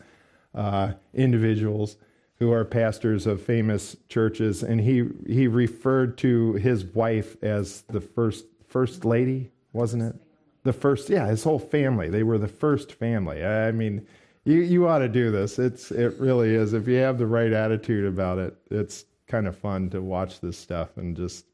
uh, 0.56 0.94
individuals 1.14 1.98
who 2.40 2.52
are 2.52 2.64
pastors 2.64 3.28
of 3.28 3.42
famous 3.42 3.96
churches, 4.08 4.64
and 4.64 4.80
he 4.82 5.06
he 5.28 5.48
referred 5.48 6.18
to 6.20 6.54
his 6.54 6.86
wife 6.86 7.42
as 7.44 7.82
the 7.90 8.02
first 8.02 8.46
first 8.68 9.06
lady, 9.06 9.52
wasn't 9.74 10.04
it? 10.04 10.16
The 10.64 10.74
first, 10.74 11.10
yeah, 11.10 11.28
his 11.28 11.44
whole 11.44 11.60
family. 11.60 12.10
They 12.10 12.24
were 12.24 12.38
the 12.38 12.48
first 12.48 12.94
family. 12.94 13.46
I 13.46 13.72
mean, 13.72 14.06
you 14.46 14.60
you 14.60 14.88
ought 14.88 15.00
to 15.00 15.10
do 15.10 15.32
this. 15.32 15.60
It's 15.60 15.92
it 15.92 16.18
really 16.20 16.56
is. 16.56 16.74
If 16.74 16.88
you 16.88 16.96
have 16.98 17.18
the 17.18 17.28
right 17.28 17.52
attitude 17.52 18.06
about 18.06 18.40
it, 18.40 18.56
it's 18.72 19.06
kind 19.28 19.48
of 19.48 19.58
fun 19.58 19.90
to 19.92 20.02
watch 20.02 20.40
this 20.40 20.58
stuff 20.58 20.98
and 20.98 21.16
just 21.16 21.46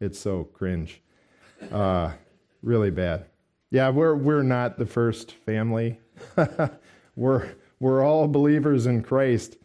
it's 0.00 0.18
so 0.18 0.44
cringe. 0.44 1.00
Uh, 1.72 2.12
really 2.62 2.90
bad. 2.90 3.26
Yeah, 3.70 3.90
we're 3.90 4.14
we're 4.14 4.42
not 4.42 4.78
the 4.78 4.86
first 4.86 5.32
family. 5.32 5.98
we're 7.16 7.50
we're 7.80 8.04
all 8.04 8.28
believers 8.28 8.86
in 8.86 9.02
Christ, 9.02 9.56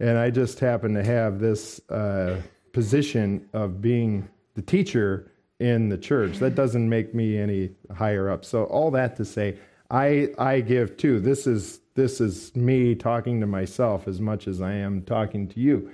and 0.00 0.18
I 0.18 0.30
just 0.30 0.58
happen 0.58 0.94
to 0.94 1.04
have 1.04 1.38
this 1.38 1.80
uh, 1.90 2.40
position 2.72 3.48
of 3.52 3.80
being 3.80 4.28
the 4.54 4.62
teacher 4.62 5.30
in 5.60 5.90
the 5.90 5.98
church. 5.98 6.38
That 6.38 6.54
doesn't 6.54 6.88
make 6.88 7.14
me 7.14 7.38
any 7.38 7.70
higher 7.94 8.30
up. 8.30 8.44
So 8.44 8.64
all 8.64 8.90
that 8.92 9.16
to 9.16 9.24
say, 9.24 9.58
I 9.90 10.30
I 10.38 10.60
give 10.60 10.96
too. 10.96 11.20
This 11.20 11.46
is 11.46 11.80
this 11.94 12.20
is 12.20 12.56
me 12.56 12.94
talking 12.94 13.40
to 13.40 13.46
myself 13.46 14.08
as 14.08 14.20
much 14.20 14.48
as 14.48 14.62
I 14.62 14.72
am 14.72 15.02
talking 15.02 15.46
to 15.48 15.60
you. 15.60 15.90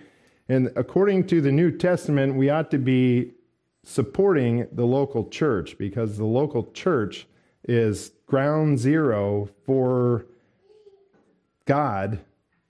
And 0.49 0.71
according 0.77 1.27
to 1.29 1.41
the 1.41 1.51
New 1.51 1.77
Testament, 1.77 2.37
we 2.37 2.51
ought 2.51 2.71
to 2.71 2.79
be 2.79 3.33
supporting 3.83 4.69
the 4.73 4.85
local 4.85 5.29
church 5.29 5.77
because 5.79 6.17
the 6.17 6.25
local 6.25 6.71
church 6.73 7.27
is 7.65 8.13
ground 8.27 8.79
zero 8.79 9.49
for 9.65 10.27
God 11.65 12.21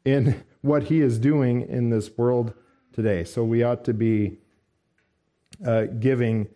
in 0.06 0.42
what 0.66 0.84
he 0.84 1.00
is 1.00 1.18
doing 1.18 1.62
in 1.68 1.90
this 1.90 2.10
world 2.16 2.52
today. 2.92 3.24
So 3.24 3.44
we 3.44 3.62
ought 3.62 3.84
to 3.84 3.94
be 3.94 4.38
uh, 5.64 5.84
giving 6.00 6.48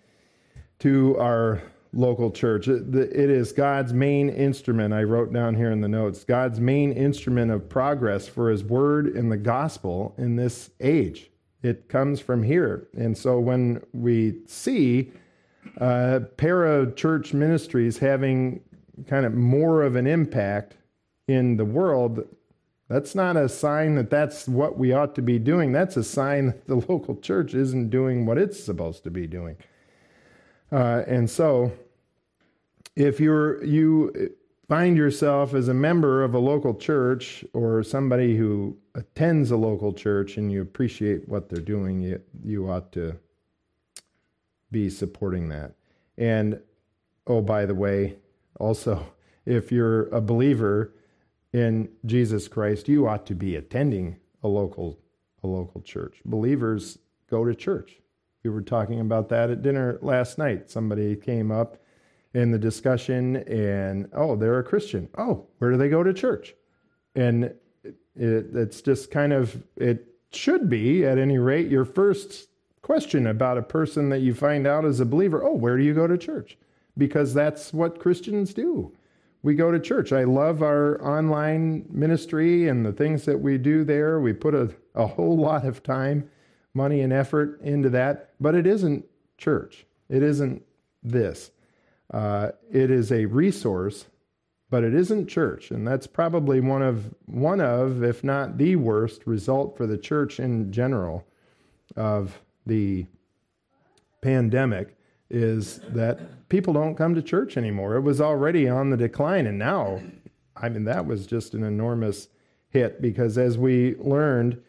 to 0.80 1.16
our 1.18 1.62
local 1.92 2.30
church. 2.30 2.68
It, 2.68 2.94
it 2.94 3.30
is 3.30 3.52
God's 3.52 3.92
main 3.92 4.28
instrument. 4.30 4.94
I 4.94 5.02
wrote 5.02 5.32
down 5.32 5.54
here 5.54 5.70
in 5.70 5.80
the 5.80 5.88
notes 5.88 6.24
God's 6.24 6.60
main 6.60 6.92
instrument 6.92 7.50
of 7.50 7.68
progress 7.68 8.28
for 8.28 8.50
His 8.50 8.64
Word 8.64 9.08
and 9.08 9.30
the 9.30 9.36
gospel 9.36 10.14
in 10.18 10.36
this 10.36 10.70
age. 10.80 11.30
It 11.62 11.88
comes 11.88 12.20
from 12.20 12.42
here. 12.42 12.88
And 12.96 13.16
so 13.16 13.38
when 13.38 13.82
we 13.92 14.38
see 14.46 15.12
uh, 15.78 16.20
para 16.36 16.90
church 16.92 17.34
ministries 17.34 17.98
having 17.98 18.60
kind 19.06 19.26
of 19.26 19.34
more 19.34 19.82
of 19.82 19.96
an 19.96 20.06
impact 20.06 20.76
in 21.28 21.56
the 21.56 21.64
world, 21.64 22.24
that's 22.90 23.14
not 23.14 23.36
a 23.36 23.48
sign 23.48 23.94
that 23.94 24.10
that's 24.10 24.48
what 24.48 24.76
we 24.76 24.92
ought 24.92 25.14
to 25.14 25.22
be 25.22 25.38
doing. 25.38 25.70
That's 25.70 25.96
a 25.96 26.02
sign 26.02 26.46
that 26.46 26.66
the 26.66 26.74
local 26.88 27.14
church 27.14 27.54
isn't 27.54 27.88
doing 27.88 28.26
what 28.26 28.36
it's 28.36 28.62
supposed 28.62 29.04
to 29.04 29.10
be 29.12 29.28
doing. 29.28 29.56
Uh, 30.72 31.04
and 31.06 31.30
so, 31.30 31.70
if 32.96 33.20
you're 33.20 33.64
you 33.64 34.34
find 34.68 34.96
yourself 34.96 35.54
as 35.54 35.68
a 35.68 35.74
member 35.74 36.24
of 36.24 36.34
a 36.34 36.38
local 36.40 36.74
church 36.74 37.44
or 37.52 37.84
somebody 37.84 38.36
who 38.36 38.76
attends 38.96 39.52
a 39.52 39.56
local 39.56 39.92
church 39.92 40.36
and 40.36 40.50
you 40.50 40.60
appreciate 40.60 41.28
what 41.28 41.48
they're 41.48 41.62
doing, 41.62 42.00
you 42.00 42.20
you 42.42 42.68
ought 42.68 42.90
to 42.90 43.16
be 44.72 44.90
supporting 44.90 45.48
that. 45.48 45.74
And 46.18 46.60
oh, 47.28 47.40
by 47.40 47.66
the 47.66 47.74
way, 47.74 48.16
also, 48.58 49.14
if 49.46 49.70
you're 49.70 50.08
a 50.08 50.20
believer 50.20 50.92
in 51.52 51.88
Jesus 52.06 52.48
Christ, 52.48 52.88
you 52.88 53.08
ought 53.08 53.26
to 53.26 53.34
be 53.34 53.56
attending 53.56 54.16
a 54.42 54.48
local 54.48 54.98
a 55.42 55.46
local 55.46 55.80
church. 55.80 56.20
Believers 56.24 56.98
go 57.30 57.44
to 57.44 57.54
church. 57.54 57.98
We 58.44 58.50
were 58.50 58.62
talking 58.62 59.00
about 59.00 59.28
that 59.30 59.50
at 59.50 59.62
dinner 59.62 59.98
last 60.02 60.38
night. 60.38 60.70
Somebody 60.70 61.16
came 61.16 61.50
up 61.50 61.78
in 62.34 62.50
the 62.50 62.58
discussion 62.58 63.36
and, 63.36 64.08
oh, 64.12 64.36
they're 64.36 64.58
a 64.58 64.64
Christian. 64.64 65.08
Oh, 65.16 65.46
where 65.58 65.70
do 65.70 65.76
they 65.76 65.88
go 65.88 66.02
to 66.02 66.12
church? 66.12 66.54
And 67.14 67.44
it, 67.84 67.94
it's 68.14 68.82
just 68.82 69.10
kind 69.10 69.32
of, 69.32 69.62
it 69.76 70.06
should 70.32 70.68
be, 70.68 71.04
at 71.04 71.18
any 71.18 71.38
rate, 71.38 71.70
your 71.70 71.84
first 71.84 72.48
question 72.82 73.26
about 73.26 73.58
a 73.58 73.62
person 73.62 74.08
that 74.10 74.20
you 74.20 74.34
find 74.34 74.66
out 74.66 74.84
as 74.84 75.00
a 75.00 75.06
believer. 75.06 75.42
Oh, 75.42 75.54
where 75.54 75.76
do 75.76 75.82
you 75.82 75.94
go 75.94 76.06
to 76.06 76.18
church? 76.18 76.56
Because 76.96 77.34
that's 77.34 77.72
what 77.72 77.98
Christians 77.98 78.54
do. 78.54 78.92
We 79.42 79.54
go 79.54 79.70
to 79.70 79.80
church. 79.80 80.12
I 80.12 80.24
love 80.24 80.62
our 80.62 81.02
online 81.02 81.86
ministry 81.90 82.68
and 82.68 82.84
the 82.84 82.92
things 82.92 83.24
that 83.24 83.40
we 83.40 83.56
do 83.56 83.84
there. 83.84 84.20
We 84.20 84.32
put 84.32 84.54
a, 84.54 84.74
a 84.94 85.06
whole 85.06 85.38
lot 85.38 85.64
of 85.64 85.82
time 85.82 86.28
money 86.74 87.00
and 87.00 87.12
effort 87.12 87.60
into 87.62 87.90
that, 87.90 88.30
but 88.38 88.54
it 88.54 88.66
isn't 88.66 89.04
church. 89.38 89.86
It 90.08 90.22
isn't 90.22 90.62
this. 91.02 91.50
Uh, 92.12 92.50
it 92.70 92.90
is 92.90 93.12
a 93.12 93.24
resource, 93.26 94.06
but 94.68 94.84
it 94.84 94.94
isn't 94.94 95.28
church, 95.28 95.70
and 95.70 95.86
that's 95.86 96.06
probably 96.06 96.60
one 96.60 96.82
of 96.82 97.14
one 97.26 97.60
of, 97.60 98.02
if 98.02 98.22
not 98.22 98.58
the 98.58 98.76
worst, 98.76 99.26
result 99.26 99.76
for 99.76 99.86
the 99.86 99.98
church 99.98 100.38
in 100.38 100.72
general 100.72 101.26
of 101.96 102.40
the 102.66 103.06
pandemic 104.20 104.96
is 105.30 105.80
that 105.88 106.48
people 106.48 106.72
don't 106.72 106.96
come 106.96 107.14
to 107.14 107.22
church 107.22 107.56
anymore. 107.56 107.94
It 107.96 108.00
was 108.00 108.20
already 108.20 108.68
on 108.68 108.90
the 108.90 108.96
decline, 108.96 109.46
and 109.46 109.58
now, 109.58 110.02
I 110.56 110.68
mean, 110.68 110.84
that 110.84 111.06
was 111.06 111.26
just 111.26 111.54
an 111.54 111.62
enormous 111.62 112.28
hit 112.68 113.00
because 113.00 113.38
as 113.38 113.58
we 113.58 113.96
learned 113.96 114.60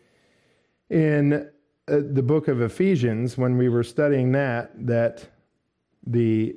in 0.90 1.50
uh, 1.88 2.00
the 2.12 2.24
book 2.24 2.48
of 2.48 2.62
Ephesians, 2.62 3.38
when 3.38 3.58
we 3.58 3.70
were 3.70 3.84
studying 3.84 4.32
that, 4.34 4.72
that 4.86 5.28
the 6.06 6.56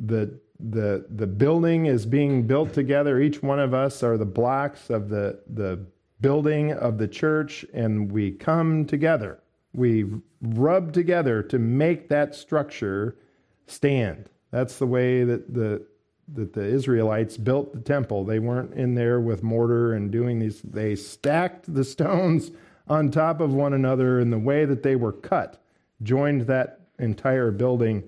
the 0.00 0.38
the 0.60 1.06
the 1.10 1.26
building 1.26 1.86
is 1.86 2.04
being 2.06 2.46
built 2.46 2.72
together. 2.72 3.20
Each 3.20 3.42
one 3.42 3.60
of 3.60 3.74
us 3.74 4.02
are 4.02 4.16
the 4.16 4.26
blocks 4.26 4.90
of 4.90 5.08
the 5.08 5.40
the 5.54 5.84
building 6.20 6.72
of 6.72 6.98
the 6.98 7.08
church, 7.08 7.64
and 7.72 8.10
we 8.10 8.32
come 8.32 8.84
together. 8.84 9.40
We 9.78 10.06
rub 10.42 10.92
together 10.92 11.42
to 11.44 11.58
make 11.58 12.08
that 12.08 12.34
structure 12.34 13.16
stand. 13.66 14.28
That's 14.50 14.78
the 14.78 14.86
way 14.86 15.24
that 15.24 15.54
the 15.54 15.86
that 16.34 16.52
the 16.52 16.64
Israelites 16.64 17.38
built 17.38 17.72
the 17.72 17.80
temple. 17.80 18.24
They 18.24 18.38
weren't 18.38 18.74
in 18.74 18.94
there 18.94 19.20
with 19.20 19.42
mortar 19.42 19.94
and 19.94 20.10
doing 20.10 20.40
these. 20.40 20.60
They 20.60 20.94
stacked 20.94 21.72
the 21.72 21.84
stones 21.84 22.50
on 22.86 23.10
top 23.10 23.40
of 23.40 23.54
one 23.54 23.72
another, 23.72 24.18
and 24.20 24.32
the 24.32 24.38
way 24.38 24.64
that 24.64 24.82
they 24.82 24.96
were 24.96 25.12
cut 25.12 25.62
joined 26.02 26.42
that 26.42 26.80
entire 26.98 27.50
building 27.50 28.04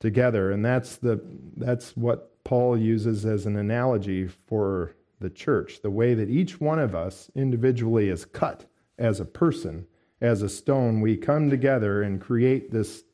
together. 0.00 0.50
And 0.50 0.64
that's 0.64 0.96
the 0.96 1.20
that's 1.56 1.96
what 1.96 2.42
Paul 2.44 2.78
uses 2.78 3.26
as 3.26 3.46
an 3.46 3.56
analogy 3.56 4.26
for 4.26 4.94
the 5.20 5.30
church, 5.30 5.82
the 5.82 5.90
way 5.90 6.14
that 6.14 6.28
each 6.28 6.60
one 6.60 6.78
of 6.78 6.94
us 6.94 7.30
individually 7.34 8.08
is 8.08 8.24
cut 8.24 8.66
as 8.98 9.20
a 9.20 9.24
person, 9.24 9.86
as 10.20 10.42
a 10.42 10.48
stone, 10.48 11.00
we 11.00 11.16
come 11.16 11.50
together 11.50 12.02
and 12.02 12.20
create 12.20 12.70
this 12.70 13.04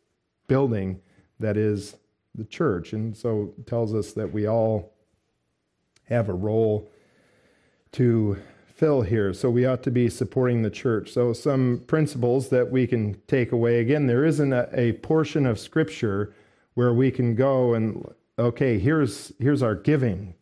building 0.47 1.01
that 1.41 1.57
is 1.57 1.97
the 2.35 2.45
church. 2.45 2.93
And 2.93 3.17
so 3.17 3.53
it 3.59 3.67
tells 3.67 3.95
us 3.95 4.13
that 4.13 4.33
we 4.33 4.47
all 4.47 4.93
have 6.05 6.29
a 6.29 6.35
role 6.35 6.91
to 7.93 8.39
fill 8.67 9.03
here. 9.03 9.33
So 9.33 9.51
we 9.51 9.67
ought 9.67 9.83
to 9.85 9.91
be 9.91 10.09
supporting 10.09 10.63
the 10.63 10.71
church. 10.71 11.13
So, 11.13 11.33
some 11.33 11.85
principles 11.87 12.49
that 12.49 12.71
we 12.71 12.87
can 12.87 13.21
take 13.29 13.53
away. 13.53 13.81
Again, 13.81 14.07
there 14.07 14.25
isn't 14.25 14.53
a, 14.53 14.69
a 14.73 14.93
portion 14.95 15.47
of 15.47 15.59
Scripture 15.59 16.35
where 16.75 16.93
we 16.93 17.11
can 17.11 17.35
go 17.35 17.75
and, 17.75 18.05
okay, 18.39 18.79
here's, 18.79 19.33
here's 19.39 19.63
our 19.63 19.75
giving 19.75 20.35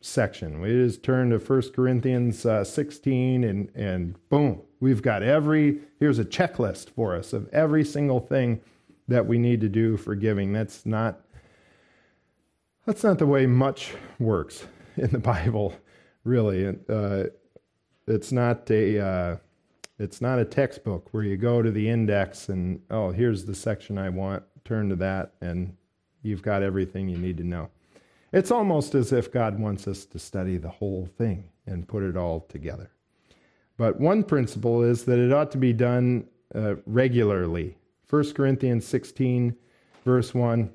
section. 0.00 0.60
We 0.60 0.68
just 0.68 1.02
turn 1.02 1.30
to 1.30 1.38
1 1.38 1.62
Corinthians 1.74 2.44
uh, 2.44 2.62
16 2.62 3.44
and, 3.44 3.68
and 3.74 4.28
boom, 4.28 4.62
we've 4.82 5.00
got 5.00 5.22
every, 5.22 5.78
here's 6.00 6.18
a 6.18 6.24
checklist 6.24 6.90
for 6.90 7.14
us 7.14 7.32
of 7.32 7.48
every 7.50 7.84
single 7.84 8.18
thing 8.18 8.60
that 9.06 9.24
we 9.24 9.38
need 9.38 9.60
to 9.60 9.68
do 9.68 9.96
for 9.96 10.16
giving. 10.16 10.52
That's 10.52 10.84
not, 10.84 11.20
that's 12.84 13.04
not 13.04 13.20
the 13.20 13.26
way 13.26 13.46
much 13.46 13.94
works 14.18 14.66
in 14.96 15.10
the 15.10 15.18
Bible, 15.20 15.72
really. 16.24 16.76
Uh, 16.88 17.26
it's 18.08 18.32
not 18.32 18.68
a 18.72 18.98
uh, 18.98 19.36
it's 20.00 20.20
not 20.20 20.40
a 20.40 20.44
textbook 20.44 21.14
where 21.14 21.22
you 21.22 21.36
go 21.36 21.62
to 21.62 21.70
the 21.70 21.88
index 21.88 22.48
and 22.48 22.80
oh 22.90 23.12
here's 23.12 23.44
the 23.44 23.54
section 23.54 23.96
I 23.96 24.08
want 24.08 24.42
turn 24.64 24.88
to 24.88 24.96
that 24.96 25.34
and 25.40 25.76
you've 26.22 26.42
got 26.42 26.64
everything 26.64 27.08
you 27.08 27.18
need 27.18 27.36
to 27.36 27.44
know. 27.44 27.70
It's 28.32 28.50
almost 28.50 28.96
as 28.96 29.12
if 29.12 29.30
God 29.30 29.60
wants 29.60 29.86
us 29.86 30.04
to 30.06 30.18
study 30.18 30.56
the 30.56 30.70
whole 30.70 31.06
thing 31.16 31.44
and 31.68 31.86
put 31.86 32.02
it 32.02 32.16
all 32.16 32.40
together. 32.40 32.90
But 33.76 34.00
one 34.00 34.24
principle 34.24 34.82
is 34.82 35.04
that 35.04 35.18
it 35.18 35.32
ought 35.32 35.50
to 35.52 35.58
be 35.58 35.72
done 35.72 36.26
uh, 36.54 36.76
regularly. 36.86 37.76
1 38.08 38.32
Corinthians 38.34 38.86
16, 38.86 39.56
verse 40.04 40.34
1, 40.34 40.70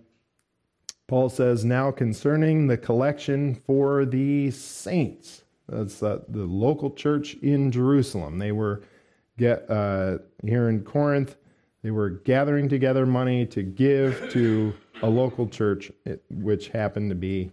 Paul 1.07 1.29
says, 1.29 1.63
Now 1.63 1.91
concerning 1.91 2.67
the 2.67 2.77
collection 2.77 3.55
for 3.65 4.05
the 4.05 4.51
saints. 4.51 5.43
That's 5.69 6.01
uh, 6.01 6.21
the 6.27 6.45
local 6.45 6.91
church 6.91 7.35
in 7.35 7.71
Jerusalem. 7.71 8.39
They 8.39 8.51
were 8.51 8.81
get 9.37 9.69
uh, 9.69 10.17
here 10.43 10.69
in 10.69 10.83
Corinth. 10.83 11.35
They 11.83 11.91
were 11.91 12.09
gathering 12.09 12.67
together 12.67 13.05
money 13.05 13.45
to 13.47 13.63
give 13.63 14.29
to 14.31 14.73
a 15.01 15.09
local 15.09 15.47
church, 15.47 15.91
which 16.29 16.69
happened 16.69 17.11
to 17.11 17.15
be 17.15 17.51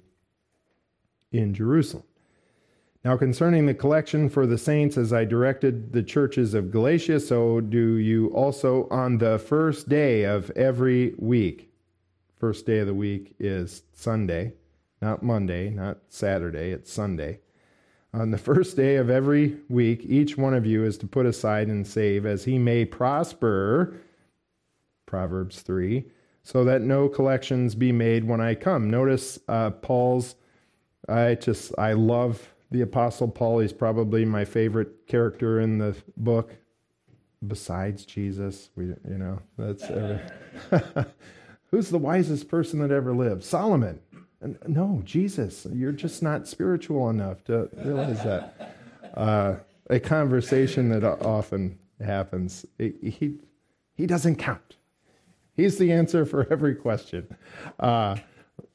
in 1.31 1.53
Jerusalem. 1.53 2.05
Now, 3.05 3.19
concerning 3.19 3.67
the 3.67 3.75
collection 3.75 4.31
for 4.31 4.47
the 4.47 4.57
saints, 4.57 4.97
as 4.97 5.13
I 5.13 5.27
directed 5.27 5.93
the 5.93 6.03
churches 6.03 6.55
of 6.55 6.71
Galatia, 6.71 7.21
so 7.21 7.61
do 7.61 7.97
you 7.97 8.29
also 8.29 8.89
on 8.91 9.19
the 9.19 9.39
first 9.39 9.91
day 9.91 10.25
of 10.25 10.51
every 10.53 11.15
week. 11.19 11.71
First 12.39 12.65
day 12.65 12.79
of 12.79 12.87
the 12.87 12.95
week 12.95 13.37
is 13.39 13.83
Sunday, 13.93 14.55
not 15.03 15.23
Monday, 15.23 15.69
not 15.69 15.99
Saturday, 16.09 16.71
it's 16.71 16.91
Sunday. 16.91 17.41
On 18.15 18.31
the 18.31 18.39
first 18.39 18.75
day 18.75 18.97
of 18.97 19.11
every 19.11 19.59
week, 19.69 20.01
each 20.05 20.39
one 20.39 20.55
of 20.55 20.65
you 20.65 20.83
is 20.83 20.97
to 20.99 21.07
put 21.07 21.27
aside 21.27 21.69
and 21.69 21.87
save 21.87 22.25
as 22.25 22.45
he 22.45 22.59
may 22.59 22.87
prosper. 22.87 24.01
Proverbs 25.05 25.61
3. 25.61 26.07
So 26.43 26.65
that 26.65 26.81
no 26.81 27.11
collections 27.11 27.75
be 27.75 27.93
made 27.93 28.25
when 28.25 28.41
I 28.41 28.55
come. 28.55 28.89
Notice 28.89 29.39
uh, 29.47 29.71
Paul's, 29.73 30.37
I 31.07 31.35
just, 31.35 31.73
I 31.79 31.93
love 31.93 32.54
the 32.75 32.83
Apostle 32.83 33.29
Paul. 33.29 33.61
is 33.61 33.73
probably 33.73 34.25
my 34.25 34.45
favorite 34.45 35.07
character 35.07 35.61
in 35.61 35.79
the 35.79 35.97
book, 36.17 36.57
besides 37.47 38.05
Jesus. 38.05 38.71
We, 38.75 38.87
you 38.87 39.19
know, 39.19 39.41
that's. 39.57 39.85
Who's 41.71 41.91
the 41.91 41.99
wisest 41.99 42.49
person 42.49 42.81
that 42.81 42.91
ever 42.91 43.15
lived? 43.15 43.45
Solomon. 43.45 44.01
No, 44.67 45.03
Jesus, 45.05 45.67
you're 45.73 45.93
just 45.93 46.23
not 46.23 46.49
spiritual 46.49 47.09
enough 47.11 47.45
to 47.45 47.69
realize 47.77 48.23
that. 48.25 48.77
Uh, 49.15 49.55
a 49.89 50.01
conversation 50.01 50.89
that 50.89 51.05
often 51.05 51.79
happens. 52.05 52.67
He, 52.79 53.39
he 53.95 54.07
doesn't 54.07 54.37
count. 54.37 54.77
He's 55.57 55.79
the 55.79 55.93
answer 55.93 56.27
for 56.27 56.53
every 56.53 56.75
question. 56.75 57.37
Uh, 57.79 58.17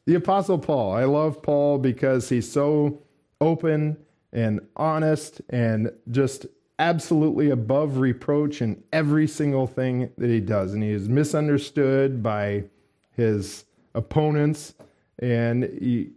the 0.05 0.15
Apostle 0.15 0.57
Paul. 0.57 0.93
I 0.93 1.03
love 1.03 1.41
Paul 1.41 1.77
because 1.77 2.29
he's 2.29 2.49
so 2.49 3.03
open 3.41 3.97
and 4.31 4.59
honest 4.75 5.41
and 5.49 5.91
just 6.11 6.45
absolutely 6.77 7.49
above 7.49 7.97
reproach 7.97 8.61
in 8.61 8.81
every 8.93 9.27
single 9.27 9.67
thing 9.67 10.09
that 10.17 10.29
he 10.29 10.39
does. 10.39 10.73
And 10.73 10.81
he 10.81 10.91
is 10.91 11.09
misunderstood 11.09 12.23
by 12.23 12.63
his 13.11 13.65
opponents 13.95 14.75
and 15.19 15.63
he, 15.63 16.09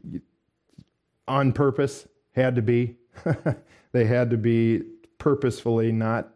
on 1.26 1.52
purpose 1.52 2.06
had 2.34 2.54
to 2.56 2.62
be. 2.62 2.96
they 3.92 4.04
had 4.04 4.30
to 4.30 4.36
be 4.36 4.82
purposefully 5.18 5.92
not 5.92 6.32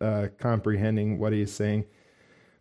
uh, 0.00 0.28
comprehending 0.38 1.18
what 1.18 1.32
he's 1.32 1.52
saying. 1.52 1.84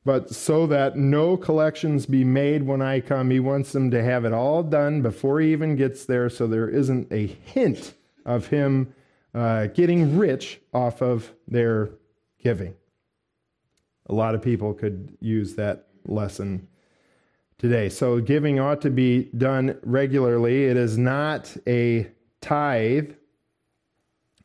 But 0.06 0.30
so 0.30 0.66
that 0.68 0.96
no 0.96 1.36
collections 1.36 2.06
be 2.06 2.24
made 2.24 2.64
when 2.64 2.82
I 2.82 3.02
come, 3.02 3.30
he 3.30 3.40
wants 3.40 3.74
them 3.74 3.92
to 3.92 4.04
have 4.04 4.26
it 4.26 4.34
all 4.34 4.64
done 4.64 5.02
before 5.02 5.40
he 5.42 5.52
even 5.52 5.76
gets 5.76 6.06
there 6.06 6.30
so 6.30 6.48
there 6.48 6.70
isn't 6.70 7.12
a 7.12 7.28
hint 7.28 7.94
of 8.26 8.48
him 8.48 8.94
uh, 9.34 9.68
getting 9.68 10.18
rich 10.18 10.62
off 10.74 11.02
of 11.02 11.32
their 11.48 11.92
giving. 12.42 12.74
A 14.08 14.14
lot 14.14 14.36
of 14.36 14.42
people 14.42 14.74
could 14.74 15.18
use 15.20 15.56
that 15.56 15.88
lesson 16.06 16.68
today. 17.58 17.90
So, 17.90 18.20
giving 18.20 18.60
ought 18.60 18.82
to 18.82 18.90
be 18.90 19.26
done 19.38 19.78
regularly. 19.84 20.66
It 20.66 20.78
is 20.78 20.98
not 20.98 21.56
a 21.68 22.10
tithe. 22.42 23.12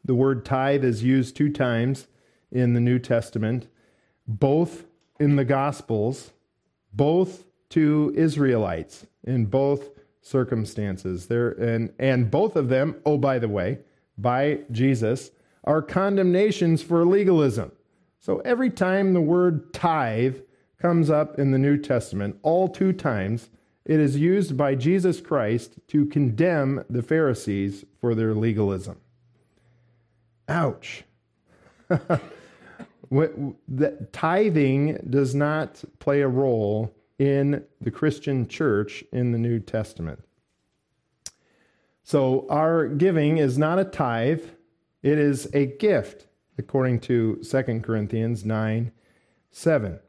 The 0.04 0.14
word 0.14 0.44
tithe 0.44 0.84
is 0.84 1.02
used 1.02 1.36
two 1.36 1.50
times 1.50 2.08
in 2.52 2.74
the 2.74 2.80
New 2.80 2.98
Testament, 2.98 3.68
both 4.26 4.84
in 5.18 5.36
the 5.36 5.44
Gospels, 5.44 6.32
both 6.92 7.44
to 7.70 8.12
Israelites 8.16 9.06
in 9.24 9.46
both 9.46 9.90
circumstances. 10.20 11.26
There 11.26 11.50
and 11.50 11.92
and 11.98 12.30
both 12.30 12.56
of 12.56 12.68
them, 12.68 12.96
oh 13.04 13.18
by 13.18 13.38
the 13.38 13.48
way, 13.48 13.78
by 14.16 14.60
Jesus, 14.70 15.30
are 15.64 15.82
condemnations 15.82 16.82
for 16.82 17.04
legalism. 17.04 17.72
So 18.20 18.38
every 18.40 18.70
time 18.70 19.12
the 19.12 19.20
word 19.20 19.72
tithe 19.72 20.36
comes 20.80 21.10
up 21.10 21.38
in 21.38 21.50
the 21.50 21.58
New 21.58 21.78
Testament, 21.78 22.38
all 22.42 22.68
two 22.68 22.92
times, 22.92 23.50
it 23.84 24.00
is 24.00 24.16
used 24.16 24.56
by 24.56 24.74
Jesus 24.74 25.20
Christ 25.20 25.74
to 25.88 26.06
condemn 26.06 26.84
the 26.88 27.02
Pharisees 27.02 27.84
for 28.00 28.14
their 28.14 28.34
legalism. 28.34 28.98
Ouch. 30.48 31.04
tithing 34.12 34.98
does 35.08 35.34
not 35.34 35.84
play 35.98 36.20
a 36.20 36.28
role 36.28 36.94
in 37.18 37.64
the 37.80 37.90
Christian 37.90 38.48
church 38.48 39.04
in 39.12 39.32
the 39.32 39.38
New 39.38 39.60
Testament. 39.60 40.20
So 42.02 42.46
our 42.50 42.86
giving 42.86 43.38
is 43.38 43.56
not 43.56 43.78
a 43.78 43.84
tithe, 43.84 44.44
it 45.02 45.18
is 45.18 45.48
a 45.54 45.66
gift, 45.66 46.26
according 46.58 47.00
to 47.00 47.36
2 47.36 47.80
Corinthians 47.80 48.44
9 48.44 48.92
7. 49.50 50.00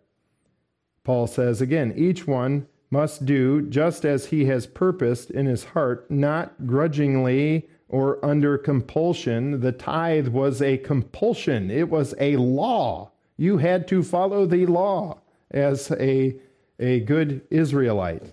Paul 1.04 1.28
says 1.28 1.62
again, 1.62 1.94
each 1.96 2.26
one 2.26 2.68
must 2.90 3.26
do 3.26 3.62
just 3.62 4.04
as 4.06 4.28
he 4.28 4.46
has 4.46 4.66
purposed 4.66 5.30
in 5.30 5.46
his 5.46 5.66
heart, 5.66 6.10
not 6.10 6.66
grudgingly 6.66 7.70
or 7.90 8.24
under 8.26 8.58
compulsion. 8.58 9.60
The 9.60 9.72
tithe 9.72 10.30
was 10.30 10.62
a 10.62 10.78
compulsion, 10.78 11.70
it 11.70 11.90
was 11.90 12.14
a 12.20 12.38
law. 12.38 13.12
You 13.38 13.58
had 13.58 13.88
to 13.90 14.02
follow 14.02 14.46
the 14.46 14.66
law 14.66 15.20
as 15.52 15.92
a, 15.92 16.36
a 16.80 17.02
good 17.02 17.42
Israelite. 17.50 18.24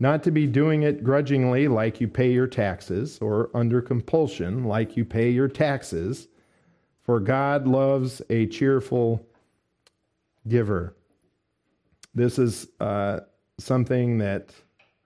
Not 0.00 0.24
to 0.24 0.32
be 0.32 0.46
doing 0.46 0.82
it 0.82 1.04
grudgingly, 1.04 1.68
like 1.68 2.00
you 2.00 2.08
pay 2.08 2.32
your 2.32 2.48
taxes, 2.48 3.18
or 3.20 3.50
under 3.54 3.80
compulsion, 3.80 4.64
like 4.64 4.96
you 4.96 5.04
pay 5.04 5.30
your 5.30 5.48
taxes, 5.48 6.26
for 7.02 7.20
God 7.20 7.68
loves 7.68 8.20
a 8.30 8.46
cheerful 8.46 9.24
giver. 10.48 10.96
This 12.14 12.38
is 12.38 12.66
uh, 12.80 13.20
something 13.58 14.18
that 14.18 14.52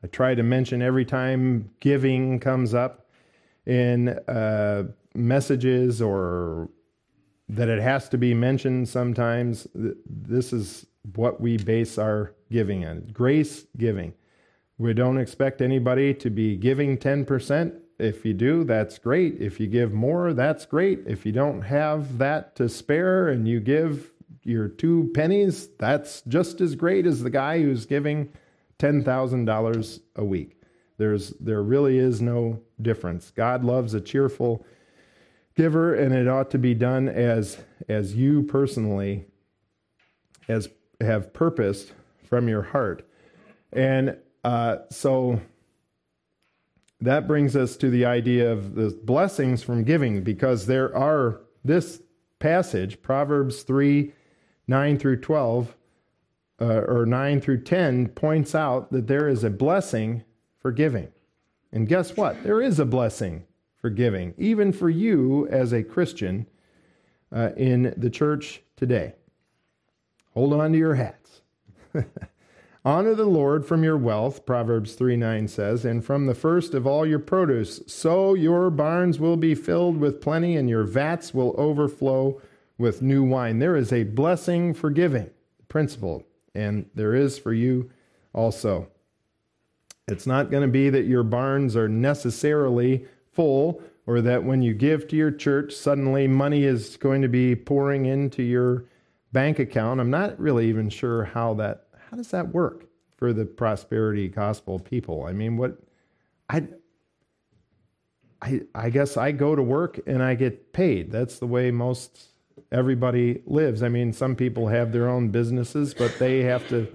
I 0.02 0.06
try 0.06 0.34
to 0.34 0.42
mention 0.42 0.82
every 0.82 1.04
time 1.04 1.70
giving 1.80 2.38
comes 2.38 2.74
up 2.74 3.08
in 3.66 4.08
uh, 4.08 4.84
messages 5.14 6.00
or 6.00 6.68
that 7.48 7.68
it 7.68 7.80
has 7.80 8.08
to 8.10 8.18
be 8.18 8.34
mentioned 8.34 8.88
sometimes. 8.88 9.66
This 9.74 10.52
is 10.52 10.86
what 11.14 11.40
we 11.40 11.56
base 11.56 11.98
our 11.98 12.34
giving 12.50 12.84
on 12.84 13.08
grace 13.12 13.66
giving. 13.76 14.14
We 14.78 14.94
don't 14.94 15.18
expect 15.18 15.60
anybody 15.60 16.14
to 16.14 16.30
be 16.30 16.56
giving 16.56 16.96
10%. 16.96 17.80
If 17.98 18.24
you 18.24 18.32
do, 18.32 18.62
that's 18.62 18.98
great. 18.98 19.40
If 19.40 19.58
you 19.58 19.66
give 19.66 19.92
more, 19.92 20.32
that's 20.32 20.64
great. 20.66 21.00
If 21.06 21.26
you 21.26 21.32
don't 21.32 21.62
have 21.62 22.18
that 22.18 22.54
to 22.56 22.68
spare 22.68 23.28
and 23.28 23.48
you 23.48 23.58
give 23.58 24.12
your 24.44 24.68
two 24.68 25.10
pennies, 25.14 25.68
that's 25.78 26.22
just 26.28 26.60
as 26.60 26.76
great 26.76 27.06
as 27.06 27.22
the 27.22 27.30
guy 27.30 27.60
who's 27.60 27.86
giving 27.86 28.32
$10,000 28.78 30.00
a 30.16 30.24
week. 30.24 30.60
There's, 30.98 31.30
there 31.40 31.62
really 31.62 31.98
is 31.98 32.20
no 32.20 32.60
difference. 32.80 33.30
God 33.30 33.64
loves 33.64 33.94
a 33.94 34.00
cheerful 34.00 34.64
giver, 35.54 35.94
and 35.94 36.14
it 36.14 36.28
ought 36.28 36.50
to 36.50 36.58
be 36.58 36.74
done 36.74 37.08
as, 37.08 37.58
as 37.88 38.14
you 38.14 38.42
personally 38.42 39.24
as 40.48 40.68
have 41.00 41.32
purposed 41.32 41.92
from 42.24 42.48
your 42.48 42.62
heart. 42.62 43.08
And 43.72 44.16
uh, 44.44 44.78
so 44.90 45.40
that 47.00 47.28
brings 47.28 47.54
us 47.54 47.76
to 47.76 47.90
the 47.90 48.04
idea 48.04 48.50
of 48.50 48.74
the 48.74 48.90
blessings 49.04 49.62
from 49.62 49.84
giving, 49.84 50.22
because 50.22 50.66
there 50.66 50.94
are 50.96 51.40
this 51.64 52.02
passage, 52.38 53.02
Proverbs 53.02 53.62
3 53.62 54.12
9 54.70 54.98
through 54.98 55.18
12, 55.18 55.74
uh, 56.60 56.82
or 56.86 57.06
9 57.06 57.40
through 57.40 57.62
10 57.62 58.08
points 58.08 58.54
out 58.54 58.90
that 58.92 59.06
there 59.06 59.28
is 59.28 59.44
a 59.44 59.50
blessing 59.50 60.24
for 60.58 60.72
giving. 60.72 61.08
And 61.72 61.88
guess 61.88 62.16
what? 62.16 62.42
There 62.42 62.60
is 62.60 62.78
a 62.78 62.84
blessing 62.84 63.44
for 63.76 63.90
giving, 63.90 64.34
even 64.38 64.72
for 64.72 64.90
you 64.90 65.46
as 65.48 65.72
a 65.72 65.84
Christian 65.84 66.46
uh, 67.30 67.50
in 67.56 67.94
the 67.96 68.10
church 68.10 68.62
today. 68.76 69.14
Hold 70.34 70.52
on 70.54 70.72
to 70.72 70.78
your 70.78 70.94
hats. 70.94 71.42
Honor 72.84 73.14
the 73.14 73.26
Lord 73.26 73.66
from 73.66 73.84
your 73.84 73.96
wealth, 73.96 74.46
Proverbs 74.46 74.94
3 74.94 75.16
9 75.16 75.48
says, 75.48 75.84
and 75.84 76.04
from 76.04 76.26
the 76.26 76.34
first 76.34 76.74
of 76.74 76.86
all 76.86 77.04
your 77.04 77.18
produce. 77.18 77.80
So 77.86 78.34
your 78.34 78.70
barns 78.70 79.18
will 79.20 79.36
be 79.36 79.54
filled 79.54 79.98
with 79.98 80.20
plenty, 80.20 80.56
and 80.56 80.68
your 80.68 80.84
vats 80.84 81.34
will 81.34 81.54
overflow 81.58 82.40
with 82.78 83.02
new 83.02 83.22
wine. 83.22 83.58
There 83.58 83.76
is 83.76 83.92
a 83.92 84.04
blessing 84.04 84.72
for 84.72 84.90
giving, 84.90 85.30
principle 85.68 86.24
and 86.58 86.90
there 86.94 87.14
is 87.14 87.38
for 87.38 87.52
you 87.52 87.90
also. 88.32 88.88
It's 90.08 90.26
not 90.26 90.50
going 90.50 90.62
to 90.62 90.68
be 90.68 90.90
that 90.90 91.04
your 91.04 91.22
barns 91.22 91.76
are 91.76 91.88
necessarily 91.88 93.06
full 93.32 93.82
or 94.06 94.22
that 94.22 94.42
when 94.42 94.62
you 94.62 94.72
give 94.72 95.06
to 95.08 95.16
your 95.16 95.30
church, 95.30 95.74
suddenly 95.74 96.26
money 96.26 96.64
is 96.64 96.96
going 96.96 97.20
to 97.22 97.28
be 97.28 97.54
pouring 97.54 98.06
into 98.06 98.42
your 98.42 98.86
bank 99.32 99.58
account. 99.58 100.00
I'm 100.00 100.10
not 100.10 100.40
really 100.40 100.68
even 100.68 100.88
sure 100.88 101.24
how 101.24 101.54
that 101.54 101.84
how 102.10 102.16
does 102.16 102.30
that 102.30 102.48
work 102.48 102.86
for 103.16 103.34
the 103.34 103.44
prosperity 103.44 104.28
gospel 104.28 104.78
people. 104.78 105.26
I 105.26 105.32
mean, 105.32 105.58
what 105.58 105.78
I 106.48 106.68
I 108.40 108.62
I 108.74 108.88
guess 108.88 109.18
I 109.18 109.32
go 109.32 109.54
to 109.54 109.62
work 109.62 110.00
and 110.06 110.22
I 110.22 110.34
get 110.34 110.72
paid. 110.72 111.12
That's 111.12 111.38
the 111.38 111.46
way 111.46 111.70
most 111.70 112.28
everybody 112.72 113.42
lives. 113.46 113.82
I 113.82 113.88
mean, 113.88 114.12
some 114.12 114.36
people 114.36 114.68
have 114.68 114.92
their 114.92 115.08
own 115.08 115.28
businesses, 115.28 115.94
but 115.94 116.18
they 116.18 116.40
have 116.40 116.68
to 116.68 116.88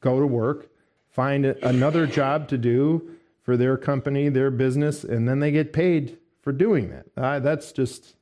go 0.00 0.20
to 0.20 0.26
work, 0.26 0.70
find 1.08 1.44
another 1.44 2.06
job 2.06 2.48
to 2.48 2.58
do 2.58 3.10
for 3.42 3.56
their 3.56 3.76
company, 3.76 4.28
their 4.28 4.50
business, 4.50 5.04
and 5.04 5.28
then 5.28 5.40
they 5.40 5.50
get 5.50 5.72
paid 5.72 6.18
for 6.42 6.52
doing 6.52 6.90
that. 6.90 7.06
Uh, 7.16 7.38
that's 7.38 7.72
just 7.72 8.16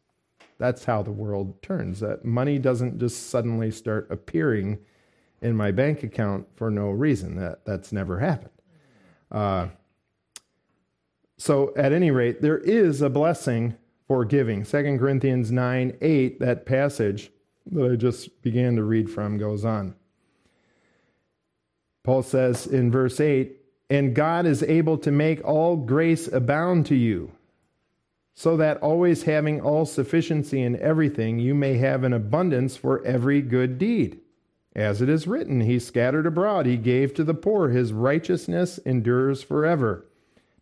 that's 0.59 0.85
how 0.85 1.03
the 1.03 1.11
world 1.11 1.61
turns. 1.63 2.01
That 2.01 2.25
money 2.25 2.59
doesn't 2.59 2.99
just 2.99 3.29
suddenly 3.29 3.71
start 3.71 4.07
appearing 4.11 4.79
in 5.43 5.57
my 5.57 5.73
bank 5.73 6.03
account 6.03 6.47
for 6.57 6.71
no 6.71 6.91
reason. 6.91 7.37
That 7.37 7.65
that's 7.65 7.93
never 7.93 8.21
happened. 8.21 8.51
Uh, 9.31 9.69
so, 11.37 11.73
at 11.77 11.93
any 11.93 12.11
rate, 12.11 12.41
there 12.41 12.59
is 12.59 13.03
a 13.03 13.11
blessing 13.11 13.77
for 14.07 14.25
giving. 14.25 14.65
2 14.65 14.99
Corinthians 14.99 15.51
9 15.51 15.97
8, 16.01 16.41
that 16.41 16.67
passage 16.67 17.31
that 17.71 17.93
I 17.93 17.97
just 17.97 18.43
began 18.43 18.77
to 18.77 18.85
read 18.85 19.11
from 19.11 19.39
goes 19.39 19.65
on. 19.65 19.95
Paul 22.03 22.23
says 22.23 22.67
in 22.67 22.91
verse 22.91 23.19
8, 23.19 23.57
and 23.89 24.15
God 24.15 24.45
is 24.47 24.63
able 24.63 24.99
to 24.99 25.11
make 25.11 25.43
all 25.45 25.77
grace 25.77 26.29
abound 26.29 26.87
to 26.87 26.95
you. 26.95 27.33
so 28.37 28.57
that 28.57 28.79
always 28.79 29.23
having 29.23 29.61
all 29.61 29.87
sufficiency 29.87 30.61
in 30.61 30.77
everything, 30.81 31.39
you 31.39 31.55
may 31.55 31.75
have 31.79 32.03
an 32.03 32.13
abundance 32.13 32.77
for 32.77 33.05
every 33.05 33.41
good 33.41 33.79
deed. 33.79 34.21
As 34.75 35.01
it 35.01 35.09
is 35.09 35.29
written, 35.29 35.61
He 35.61 35.79
scattered 35.79 36.27
abroad, 36.27 36.67
He 36.67 36.77
gave 36.77 37.15
to 37.15 37.23
the 37.23 37.33
poor, 37.33 37.69
His 37.69 37.93
righteousness 37.93 38.79
endures 38.79 39.43
forever. 39.43 40.05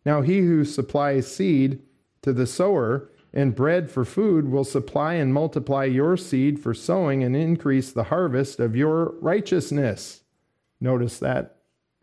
Now 0.05 0.21
he 0.21 0.39
who 0.39 0.65
supplies 0.65 1.33
seed 1.33 1.81
to 2.21 2.33
the 2.33 2.47
sower 2.47 3.09
and 3.33 3.55
bread 3.55 3.89
for 3.89 4.05
food 4.05 4.51
will 4.51 4.63
supply 4.63 5.15
and 5.15 5.33
multiply 5.33 5.85
your 5.85 6.15
seed 6.15 6.59
for 6.59 6.73
sowing 6.73 7.23
and 7.23 7.35
increase 7.35 7.91
the 7.91 8.05
harvest 8.05 8.59
of 8.59 8.75
your 8.75 9.15
righteousness. 9.21 10.23
Notice 10.79 11.17
that 11.19 11.57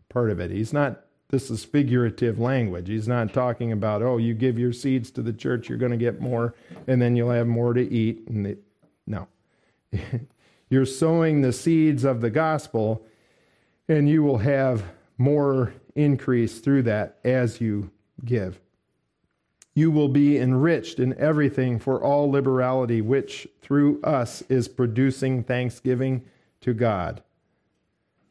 part 0.09 0.29
of 0.29 0.39
it. 0.39 0.51
He's 0.51 0.73
not 0.73 1.05
this 1.31 1.49
is 1.49 1.63
figurative 1.63 2.39
language. 2.39 2.89
He's 2.89 3.07
not 3.07 3.33
talking 3.33 3.71
about, 3.71 4.01
oh, 4.01 4.17
you 4.17 4.33
give 4.33 4.59
your 4.59 4.73
seeds 4.73 5.09
to 5.11 5.21
the 5.21 5.31
church, 5.31 5.69
you're 5.69 5.77
going 5.77 5.93
to 5.93 5.97
get 5.97 6.19
more, 6.19 6.53
and 6.87 7.01
then 7.01 7.15
you'll 7.15 7.31
have 7.31 7.47
more 7.47 7.73
to 7.73 7.81
eat. 7.81 8.27
And 8.27 8.57
no. 9.07 9.27
you're 10.69 10.85
sowing 10.85 11.39
the 11.39 11.53
seeds 11.53 12.03
of 12.03 12.19
the 12.19 12.29
gospel, 12.29 13.05
and 13.87 14.09
you 14.09 14.23
will 14.23 14.39
have 14.39 14.83
more 15.17 15.73
increase 15.95 16.59
through 16.59 16.83
that 16.83 17.19
as 17.23 17.61
you 17.61 17.91
give. 18.25 18.59
You 19.73 19.91
will 19.91 20.09
be 20.09 20.37
enriched 20.37 20.99
in 20.99 21.17
everything 21.17 21.79
for 21.79 22.03
all 22.03 22.29
liberality, 22.29 23.01
which 23.01 23.47
through 23.61 24.01
us 24.01 24.41
is 24.49 24.67
producing 24.67 25.43
thanksgiving 25.43 26.23
to 26.61 26.73
God. 26.73 27.23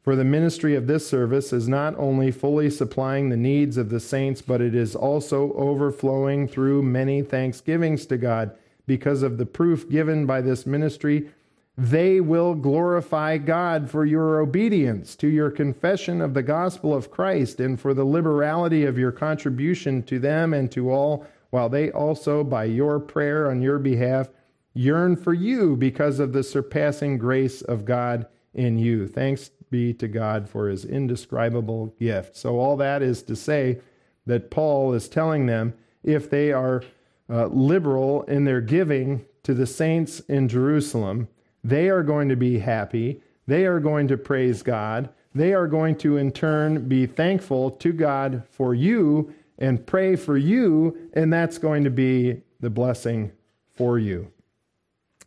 For 0.03 0.17
the 0.17 0.25
ministry 0.25 0.75
of 0.75 0.87
this 0.87 1.07
service 1.09 1.53
is 1.53 1.69
not 1.69 1.99
only 1.99 2.31
fully 2.31 2.71
supplying 2.71 3.29
the 3.29 3.37
needs 3.37 3.77
of 3.77 3.91
the 3.91 4.01
saints, 4.01 4.41
but 4.43 4.61
it 4.61 4.75
is 4.75 4.97
also 4.97 5.53
overflowing 5.53 6.49
through 6.49 6.83
many 6.83 7.23
thanksgivings 7.23 8.07
to 8.07 8.17
God 8.17 8.57
because 8.87 9.23
of 9.23 9.39
the 9.39 9.47
proof 9.47 9.89
given 9.91 10.27
by 10.27 10.41
this 10.41 10.67
ministry. 10.67 11.31
They 11.81 12.21
will 12.21 12.55
glorify 12.55 13.39
God 13.39 13.89
for 13.89 14.05
your 14.05 14.41
obedience 14.41 15.17
to 15.17 15.29
your 15.29 15.51
confession 15.51 16.21
of 16.21 16.35
the 16.35 16.43
gospel 16.43 16.93
of 16.93 17.11
Christ 17.11 17.59
and 17.59 17.81
for 17.81 17.95
the 17.95 18.05
liberality 18.05 18.85
of 18.85 18.99
your 18.99 19.13
contribution 19.13 20.03
to 20.03 20.19
them 20.19 20.53
and 20.53 20.71
to 20.73 20.91
all, 20.91 21.27
while 21.49 21.71
they 21.71 21.91
also, 21.91 22.45
by 22.45 22.65
your 22.65 23.01
prayer 23.01 23.51
on 23.51 23.63
your 23.63 23.79
behalf, 23.79 24.29
yearn 24.75 25.17
for 25.17 25.33
you 25.33 25.75
because 25.75 26.21
of 26.21 26.35
the 26.35 26.43
surpassing 26.43 27.17
grace 27.17 27.63
of 27.63 27.87
God 27.87 28.27
in 28.53 28.77
you. 28.79 29.09
Thanks 29.09 29.51
be 29.71 29.95
to 29.95 30.07
God 30.07 30.51
for 30.51 30.69
his 30.69 30.85
indescribable 30.85 31.95
gift. 31.99 32.37
So, 32.37 32.59
all 32.59 32.77
that 32.77 33.01
is 33.01 33.23
to 33.23 33.35
say 33.35 33.81
that 34.27 34.51
Paul 34.51 34.93
is 34.93 35.09
telling 35.09 35.47
them 35.47 35.73
if 36.05 36.29
they 36.29 36.53
are 36.53 36.83
uh, 37.31 37.47
liberal 37.47 38.25
in 38.25 38.45
their 38.45 38.61
giving 38.61 39.25
to 39.45 39.55
the 39.55 39.67
saints 39.67 40.21
in 40.21 40.47
Jerusalem, 40.47 41.29
they 41.63 41.89
are 41.89 42.03
going 42.03 42.29
to 42.29 42.37
be 42.37 42.59
happy. 42.59 43.21
They 43.47 43.67
are 43.67 43.81
going 43.81 44.09
to 44.09 44.17
praise 44.17 44.63
God. 44.63 45.11
They 45.35 45.53
are 45.53 45.67
going 45.67 45.97
to, 45.99 46.17
in 46.17 46.33
turn, 46.33 46.89
be 46.89 47.07
thankful 47.07 47.71
to 47.73 47.93
God 47.93 48.43
for 48.51 48.75
you 48.75 49.35
and 49.59 49.87
pray 49.87 50.17
for 50.17 50.37
you, 50.37 51.11
and 51.13 51.33
that's 51.33 51.59
going 51.59 51.85
to 51.85 51.91
be 51.91 52.43
the 52.61 52.71
blessing 52.71 53.33
for 53.75 53.99
you. 53.99 54.33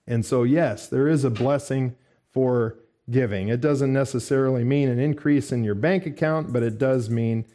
And 0.07 0.25
so, 0.25 0.43
yes, 0.43 0.87
there 0.87 1.07
is 1.07 1.23
a 1.23 1.29
blessing 1.29 1.95
for 2.31 2.77
giving. 3.09 3.49
It 3.49 3.61
doesn't 3.61 3.93
necessarily 3.93 4.63
mean 4.63 4.89
an 4.89 4.99
increase 4.99 5.51
in 5.51 5.63
your 5.63 5.75
bank 5.75 6.05
account, 6.05 6.51
but 6.51 6.63
it 6.63 6.77
does 6.77 7.09
mean 7.09 7.45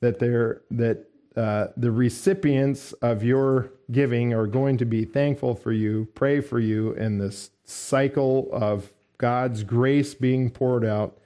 that 0.00 0.18
they're, 0.18 0.62
that 0.70 1.06
uh, 1.36 1.68
the 1.76 1.90
recipients 1.90 2.92
of 2.94 3.22
your 3.22 3.72
giving 3.90 4.32
are 4.32 4.46
going 4.46 4.78
to 4.78 4.84
be 4.84 5.04
thankful 5.04 5.54
for 5.54 5.72
you, 5.72 6.08
pray 6.14 6.40
for 6.40 6.58
you, 6.58 6.94
and 6.94 7.20
this 7.20 7.50
cycle 7.70 8.48
of 8.52 8.92
God's 9.18 9.64
grace 9.64 10.14
being 10.14 10.50
poured 10.50 10.84
out 10.84 11.18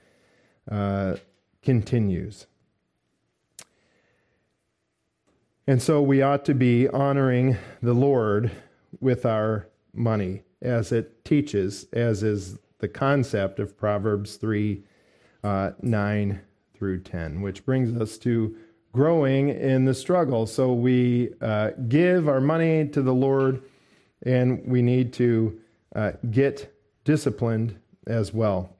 uh, 0.69 1.15
continues. 1.61 2.45
And 5.67 5.81
so 5.81 6.01
we 6.01 6.21
ought 6.21 6.45
to 6.45 6.53
be 6.53 6.87
honoring 6.87 7.57
the 7.81 7.93
Lord 7.93 8.51
with 8.99 9.25
our 9.25 9.67
money 9.93 10.43
as 10.61 10.91
it 10.91 11.25
teaches, 11.25 11.87
as 11.91 12.21
is 12.21 12.59
the 12.79 12.87
concept 12.87 13.59
of 13.59 13.77
Proverbs 13.77 14.35
3 14.35 14.83
uh, 15.43 15.71
9 15.81 16.41
through 16.75 16.99
10, 17.01 17.41
which 17.41 17.65
brings 17.65 17.99
us 17.99 18.17
to 18.19 18.55
growing 18.91 19.49
in 19.49 19.85
the 19.85 19.93
struggle. 19.93 20.45
So 20.45 20.73
we 20.73 21.33
uh, 21.41 21.71
give 21.87 22.29
our 22.29 22.41
money 22.41 22.87
to 22.89 23.01
the 23.01 23.13
Lord, 23.13 23.63
and 24.23 24.63
we 24.65 24.81
need 24.81 25.13
to 25.13 25.59
uh, 25.95 26.11
get 26.29 26.71
disciplined 27.03 27.79
as 28.05 28.33
well. 28.33 28.75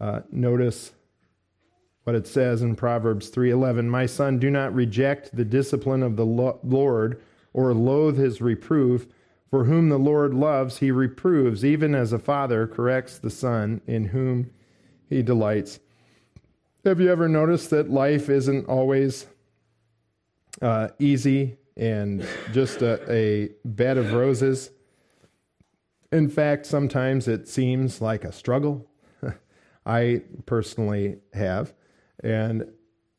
Uh, 0.00 0.20
notice 0.30 0.92
what 2.04 2.16
it 2.16 2.26
says 2.26 2.60
in 2.60 2.74
Proverbs 2.74 3.30
3:11, 3.30 3.88
"My 3.88 4.06
son, 4.06 4.38
do 4.38 4.50
not 4.50 4.74
reject 4.74 5.34
the 5.34 5.44
discipline 5.44 6.02
of 6.02 6.16
the 6.16 6.26
Lord 6.26 7.20
or 7.52 7.72
loathe 7.72 8.18
his 8.18 8.40
reproof." 8.40 9.06
For 9.50 9.64
whom 9.64 9.88
the 9.88 9.98
Lord 9.98 10.32
loves, 10.32 10.78
he 10.78 10.92
reproves, 10.92 11.64
even 11.64 11.92
as 11.92 12.12
a 12.12 12.20
father 12.20 12.68
corrects 12.68 13.18
the 13.18 13.30
son 13.30 13.80
in 13.84 14.04
whom 14.06 14.50
he 15.08 15.22
delights. 15.22 15.80
Have 16.84 17.00
you 17.00 17.10
ever 17.10 17.28
noticed 17.28 17.70
that 17.70 17.90
life 17.90 18.28
isn't 18.28 18.68
always 18.68 19.26
uh, 20.62 20.90
easy 21.00 21.58
and 21.76 22.24
just 22.52 22.80
a, 22.80 23.12
a 23.12 23.50
bed 23.64 23.98
of 23.98 24.12
roses? 24.12 24.70
In 26.12 26.28
fact, 26.28 26.66
sometimes 26.66 27.28
it 27.28 27.48
seems 27.48 28.00
like 28.00 28.24
a 28.24 28.32
struggle. 28.32 28.90
I 29.86 30.22
personally 30.46 31.18
have. 31.32 31.72
And 32.22 32.64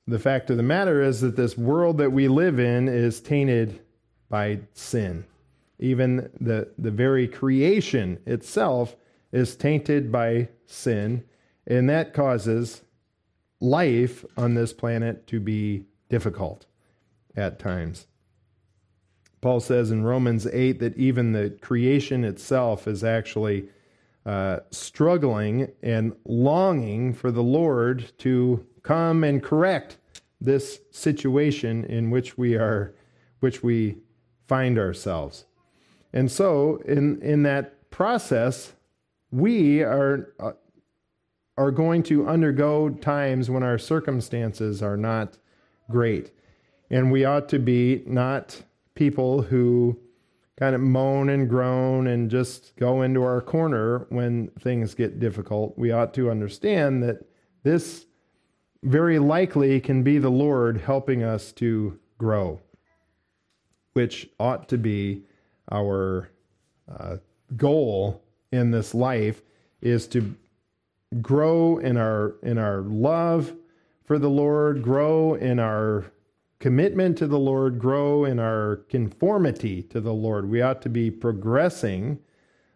the 0.08 0.20
fact 0.20 0.50
of 0.50 0.58
the 0.58 0.64
matter 0.64 1.02
is 1.02 1.22
that 1.22 1.36
this 1.36 1.58
world 1.58 1.98
that 2.00 2.12
we 2.12 2.28
live 2.28 2.60
in 2.60 2.88
is 2.88 3.22
tainted 3.22 3.82
by 4.30 4.60
sin. 4.74 5.26
Even 5.80 6.30
the, 6.40 6.72
the 6.78 6.92
very 6.92 7.28
creation 7.28 8.20
itself 8.26 8.96
is 9.32 9.56
tainted 9.56 10.12
by 10.12 10.50
sin, 10.66 11.24
and 11.66 11.90
that 11.90 12.14
causes 12.14 12.82
life 13.60 14.26
on 14.38 14.54
this 14.54 14.74
planet 14.74 15.28
to 15.28 15.40
be 15.40 15.86
difficult 16.10 16.66
at 17.36 17.58
times. 17.58 18.08
Paul 19.42 19.60
says 19.60 19.92
in 19.92 20.04
Romans 20.04 20.46
8 20.46 20.80
that 20.80 20.96
even 20.98 21.32
the 21.32 21.50
creation 21.62 22.24
itself 22.24 22.88
is 22.88 23.04
actually 23.04 23.68
uh, 24.26 24.60
struggling 24.70 25.72
and 25.82 26.16
longing 26.26 27.12
for 27.14 27.32
the 27.32 27.42
Lord 27.42 28.12
to 28.20 28.66
come 28.84 29.24
and 29.24 29.42
correct 29.42 29.98
this 30.40 30.80
situation 30.92 31.86
in 31.86 32.12
which 32.12 32.38
we 32.38 32.56
are, 32.56 32.94
which 33.40 33.64
we 33.64 33.98
find 34.48 34.78
ourselves. 34.78 35.46
And 36.14 36.32
so, 36.32 36.82
in, 36.86 37.22
in 37.22 37.44
that 37.44 37.90
process, 37.90 38.74
we 39.32 39.82
are, 39.82 40.34
uh, 40.40 40.52
are 41.58 41.72
going 41.72 42.04
to 42.04 42.28
undergo 42.28 42.90
times 42.90 43.50
when 43.50 43.64
our 43.64 43.78
circumstances 43.78 44.84
are 44.84 44.98
not 44.98 45.38
great. 45.90 46.32
And 46.90 47.12
we 47.12 47.24
ought 47.24 47.48
to 47.50 47.60
be 47.60 48.04
not 48.06 48.62
people 48.96 49.42
who 49.42 49.98
kind 50.58 50.76
of 50.76 50.82
moan 50.82 51.30
and 51.30 51.50
groan 51.50 52.08
and 52.08 52.30
just 52.30 52.76
go 52.76 53.02
into 53.02 53.24
our 53.24 53.42
corner 53.42 54.06
when 54.10 54.48
things 54.60 54.94
get 54.94 55.20
difficult. 55.20 55.78
We 55.78 55.92
ought 55.92 56.14
to 56.16 56.30
understand 56.30 57.02
that 57.04 57.26
this 57.64 58.06
very 58.84 59.20
likely 59.20 59.80
can 59.80 60.04
be 60.04 60.18
the 60.18 60.30
Lord 60.30 60.78
helping 60.78 61.24
us 61.24 61.52
to 61.54 62.00
grow, 62.18 62.60
which 63.94 64.30
ought 64.40 64.70
to 64.70 64.78
be 64.78 65.24
our 65.72 66.30
uh, 66.88 67.18
goal 67.56 68.24
in 68.52 68.72
this 68.72 68.94
life 68.94 69.42
is 69.82 70.08
to 70.08 70.36
grow 71.22 71.78
in 71.78 71.98
our 71.98 72.36
in 72.44 72.58
our 72.58 72.82
love 72.82 73.54
for 74.06 74.20
the 74.20 74.30
Lord, 74.30 74.84
grow 74.84 75.36
in 75.36 75.60
our 75.60 76.06
commitment 76.62 77.18
to 77.18 77.28
the 77.28 77.40
Lord, 77.40 77.80
grow 77.80 78.24
in 78.24 78.40
our 78.40 78.86
conformity 78.88 79.82
to 79.82 80.00
the 80.00 80.14
Lord. 80.14 80.48
We 80.48 80.62
ought 80.62 80.82
to 80.84 80.90
be 80.90 81.10
progressing 81.10 82.20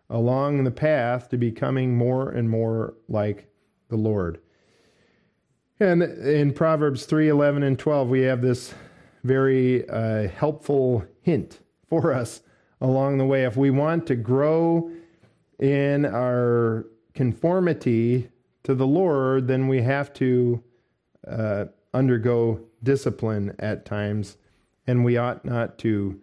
along 0.10 0.64
the 0.64 0.72
path 0.72 1.30
to 1.30 1.38
becoming 1.38 1.96
more 1.96 2.30
and 2.30 2.50
more 2.50 2.96
like 3.08 3.48
the 3.90 3.96
Lord. 3.96 4.40
And 5.80 6.02
in 6.02 6.52
Proverbs 6.52 7.06
3 7.06 7.30
11 7.30 7.62
and 7.62 7.78
12, 7.78 8.10
we 8.10 8.22
have 8.22 8.42
this 8.42 8.74
very 9.24 9.88
uh, 9.88 10.30
helpful 10.30 11.06
hint 11.22 11.60
for 11.88 12.12
us 12.12 12.42
along 12.82 13.20
the 13.20 13.26
way. 13.26 13.46
If 13.46 13.56
we 13.56 13.70
want 13.70 14.08
to 14.08 14.16
grow 14.16 14.92
in 15.60 16.06
our 16.06 16.88
conformity 17.14 18.30
to 18.64 18.74
the 18.74 18.88
Lord, 18.88 19.48
then 19.48 19.68
we 19.68 19.84
have 19.84 20.12
to 20.14 20.64
uh, 21.28 21.66
undergo 21.94 22.62
discipline 22.86 23.54
at 23.60 23.86
times, 23.86 24.38
and 24.88 25.04
we 25.04 25.18
ought 25.18 25.44
not 25.44 25.78
to 25.80 26.22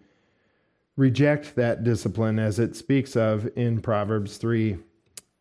reject 0.97 1.55
that 1.57 1.85
discipline 1.85 2.39
as 2.39 2.59
it 2.59 2.75
speaks 2.77 3.17
of 3.17 3.49
in 3.57 3.81
Proverbs 3.81 4.39
3 4.39 4.79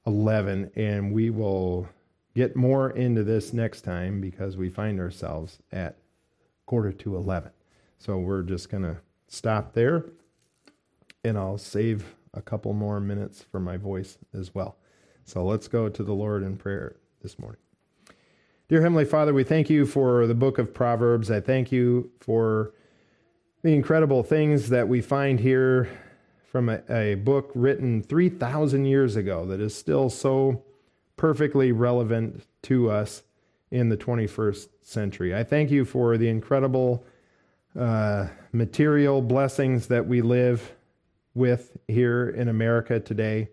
11. 0.08 0.72
And 0.76 1.14
we 1.14 1.30
will 1.30 1.88
get 2.36 2.56
more 2.56 2.90
into 2.90 3.24
this 3.24 3.54
next 3.54 3.82
time 3.82 4.20
because 4.20 4.58
we 4.58 4.70
find 4.70 5.00
ourselves 5.00 5.60
at 5.72 5.98
quarter 6.66 6.92
to 6.92 7.16
11. 7.16 7.52
So 8.00 8.18
we're 8.18 8.44
just 8.44 8.70
going 8.70 8.84
to 8.84 8.98
stop 9.28 9.74
there 9.74 10.06
and 11.24 11.38
I'll 11.38 11.58
save 11.58 12.16
a 12.34 12.42
couple 12.42 12.74
more 12.74 13.00
minutes 13.00 13.44
for 13.52 13.60
my 13.60 13.78
voice 13.78 14.18
as 14.34 14.56
well. 14.56 14.78
So 15.26 15.46
let's 15.46 15.68
go 15.68 15.90
to 15.90 16.04
the 16.04 16.14
Lord 16.14 16.44
in 16.44 16.58
prayer 16.58 16.96
this 17.22 17.38
morning. 17.38 17.60
Dear 18.72 18.84
Heavenly 18.84 19.04
Father, 19.04 19.34
we 19.34 19.44
thank 19.44 19.70
you 19.70 19.86
for 19.86 20.26
the 20.28 20.34
book 20.34 20.58
of 20.58 20.74
Proverbs. 20.74 21.30
I 21.30 21.42
thank 21.42 21.74
you 21.74 22.10
for 22.22 22.72
the 23.64 23.74
incredible 23.74 24.24
things 24.24 24.70
that 24.70 24.88
we 24.88 25.02
find 25.02 25.42
here 25.42 25.90
from 26.50 26.70
a, 26.70 26.80
a 26.90 27.16
book 27.16 27.52
written 27.54 28.02
3,000 28.02 28.86
years 28.86 29.18
ago 29.18 29.46
that 29.48 29.60
is 29.60 29.76
still 29.76 30.10
so 30.10 30.64
perfectly 31.18 31.74
relevant 31.74 32.46
to 32.62 32.90
us 32.90 33.24
in 33.72 33.90
the 33.90 33.98
21st 33.98 34.70
century. 34.82 35.36
I 35.36 35.44
thank 35.44 35.70
you 35.70 35.84
for 35.84 36.18
the 36.18 36.30
incredible 36.30 37.06
uh, 37.78 38.28
material 38.54 39.22
blessings 39.22 39.88
that 39.88 40.08
we 40.08 40.22
live 40.22 40.72
with 41.34 41.76
here 41.90 42.30
in 42.30 42.48
America 42.48 43.02
today. 43.02 43.50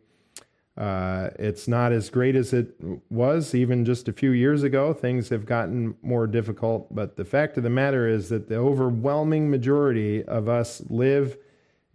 Uh, 0.78 1.30
it's 1.40 1.66
not 1.66 1.90
as 1.90 2.08
great 2.08 2.36
as 2.36 2.52
it 2.52 2.72
was 3.10 3.52
even 3.52 3.84
just 3.84 4.06
a 4.06 4.12
few 4.12 4.30
years 4.30 4.62
ago. 4.62 4.92
Things 4.92 5.28
have 5.28 5.44
gotten 5.44 5.96
more 6.02 6.28
difficult, 6.28 6.94
but 6.94 7.16
the 7.16 7.24
fact 7.24 7.56
of 7.56 7.64
the 7.64 7.70
matter 7.70 8.06
is 8.06 8.28
that 8.28 8.48
the 8.48 8.56
overwhelming 8.56 9.50
majority 9.50 10.22
of 10.24 10.48
us 10.48 10.80
live 10.88 11.36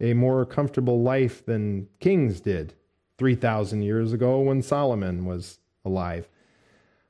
a 0.00 0.12
more 0.12 0.44
comfortable 0.44 1.00
life 1.00 1.46
than 1.46 1.88
kings 1.98 2.40
did 2.40 2.74
3,000 3.16 3.80
years 3.80 4.12
ago 4.12 4.40
when 4.40 4.60
Solomon 4.60 5.24
was 5.24 5.60
alive. 5.86 6.28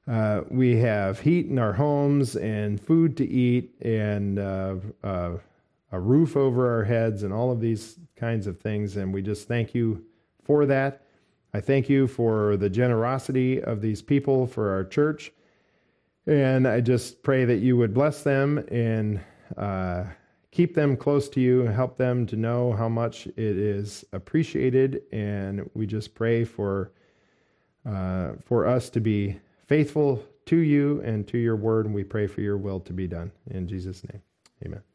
Uh, 0.07 0.43
we 0.51 0.77
have 0.77 1.21
heat 1.21 1.47
in 1.47 1.59
our 1.59 1.73
homes 1.73 2.37
and 2.37 2.81
food 2.81 3.17
to 3.17 3.27
eat 3.27 3.75
and 3.81 4.39
uh, 4.39 4.77
uh, 5.03 5.33
a 5.91 5.99
roof 5.99 6.37
over 6.37 6.73
our 6.73 6.85
heads 6.85 7.25
and 7.25 7.33
all 7.33 7.51
of 7.51 7.61
these 7.61 7.99
kinds 8.15 8.47
of 8.47 8.61
things. 8.61 8.97
And 8.97 9.13
we 9.13 9.23
just 9.23 9.49
thank 9.49 9.75
you 9.75 10.05
for 10.45 10.67
that. 10.67 11.04
I 11.55 11.61
thank 11.61 11.89
you 11.89 12.09
for 12.09 12.57
the 12.57 12.69
generosity 12.69 13.63
of 13.63 13.81
these 13.81 14.03
people 14.03 14.47
for 14.47 14.73
our 14.73 14.85
church. 14.85 15.33
And 16.27 16.67
I 16.67 16.81
just 16.81 17.23
pray 17.23 17.45
that 17.45 17.59
you 17.59 17.77
would 17.77 17.95
bless 17.95 18.25
them 18.25 18.59
and 18.73 19.21
uh, 19.57 20.05
keep 20.51 20.75
them 20.75 20.97
close 20.97 21.29
to 21.29 21.41
you, 21.41 21.65
and 21.65 21.75
help 21.75 21.97
them 21.97 22.27
to 22.27 22.37
know 22.37 22.73
how 22.73 22.89
much 22.89 23.27
it 23.27 23.39
is 23.39 24.05
appreciated. 24.13 25.03
And 25.13 25.71
we 25.75 25.87
just 25.87 26.15
pray 26.15 26.45
for 26.45 26.93
uh, 27.87 28.33
for 28.43 28.67
us 28.67 28.89
to 28.91 29.01
be 29.01 29.39
faithful 29.67 30.25
to 30.47 30.57
you 30.57 31.03
and 31.03 31.29
to 31.29 31.39
your 31.39 31.57
word. 31.57 31.87
And 31.87 31.95
we 31.95 32.05
pray 32.05 32.27
for 32.27 32.41
your 32.41 32.57
will 32.57 32.81
to 32.81 32.93
be 32.93 33.07
done. 33.07 33.31
In 33.51 33.69
Jesus' 33.69 34.03
name, 34.05 34.23
amen. 34.65 34.94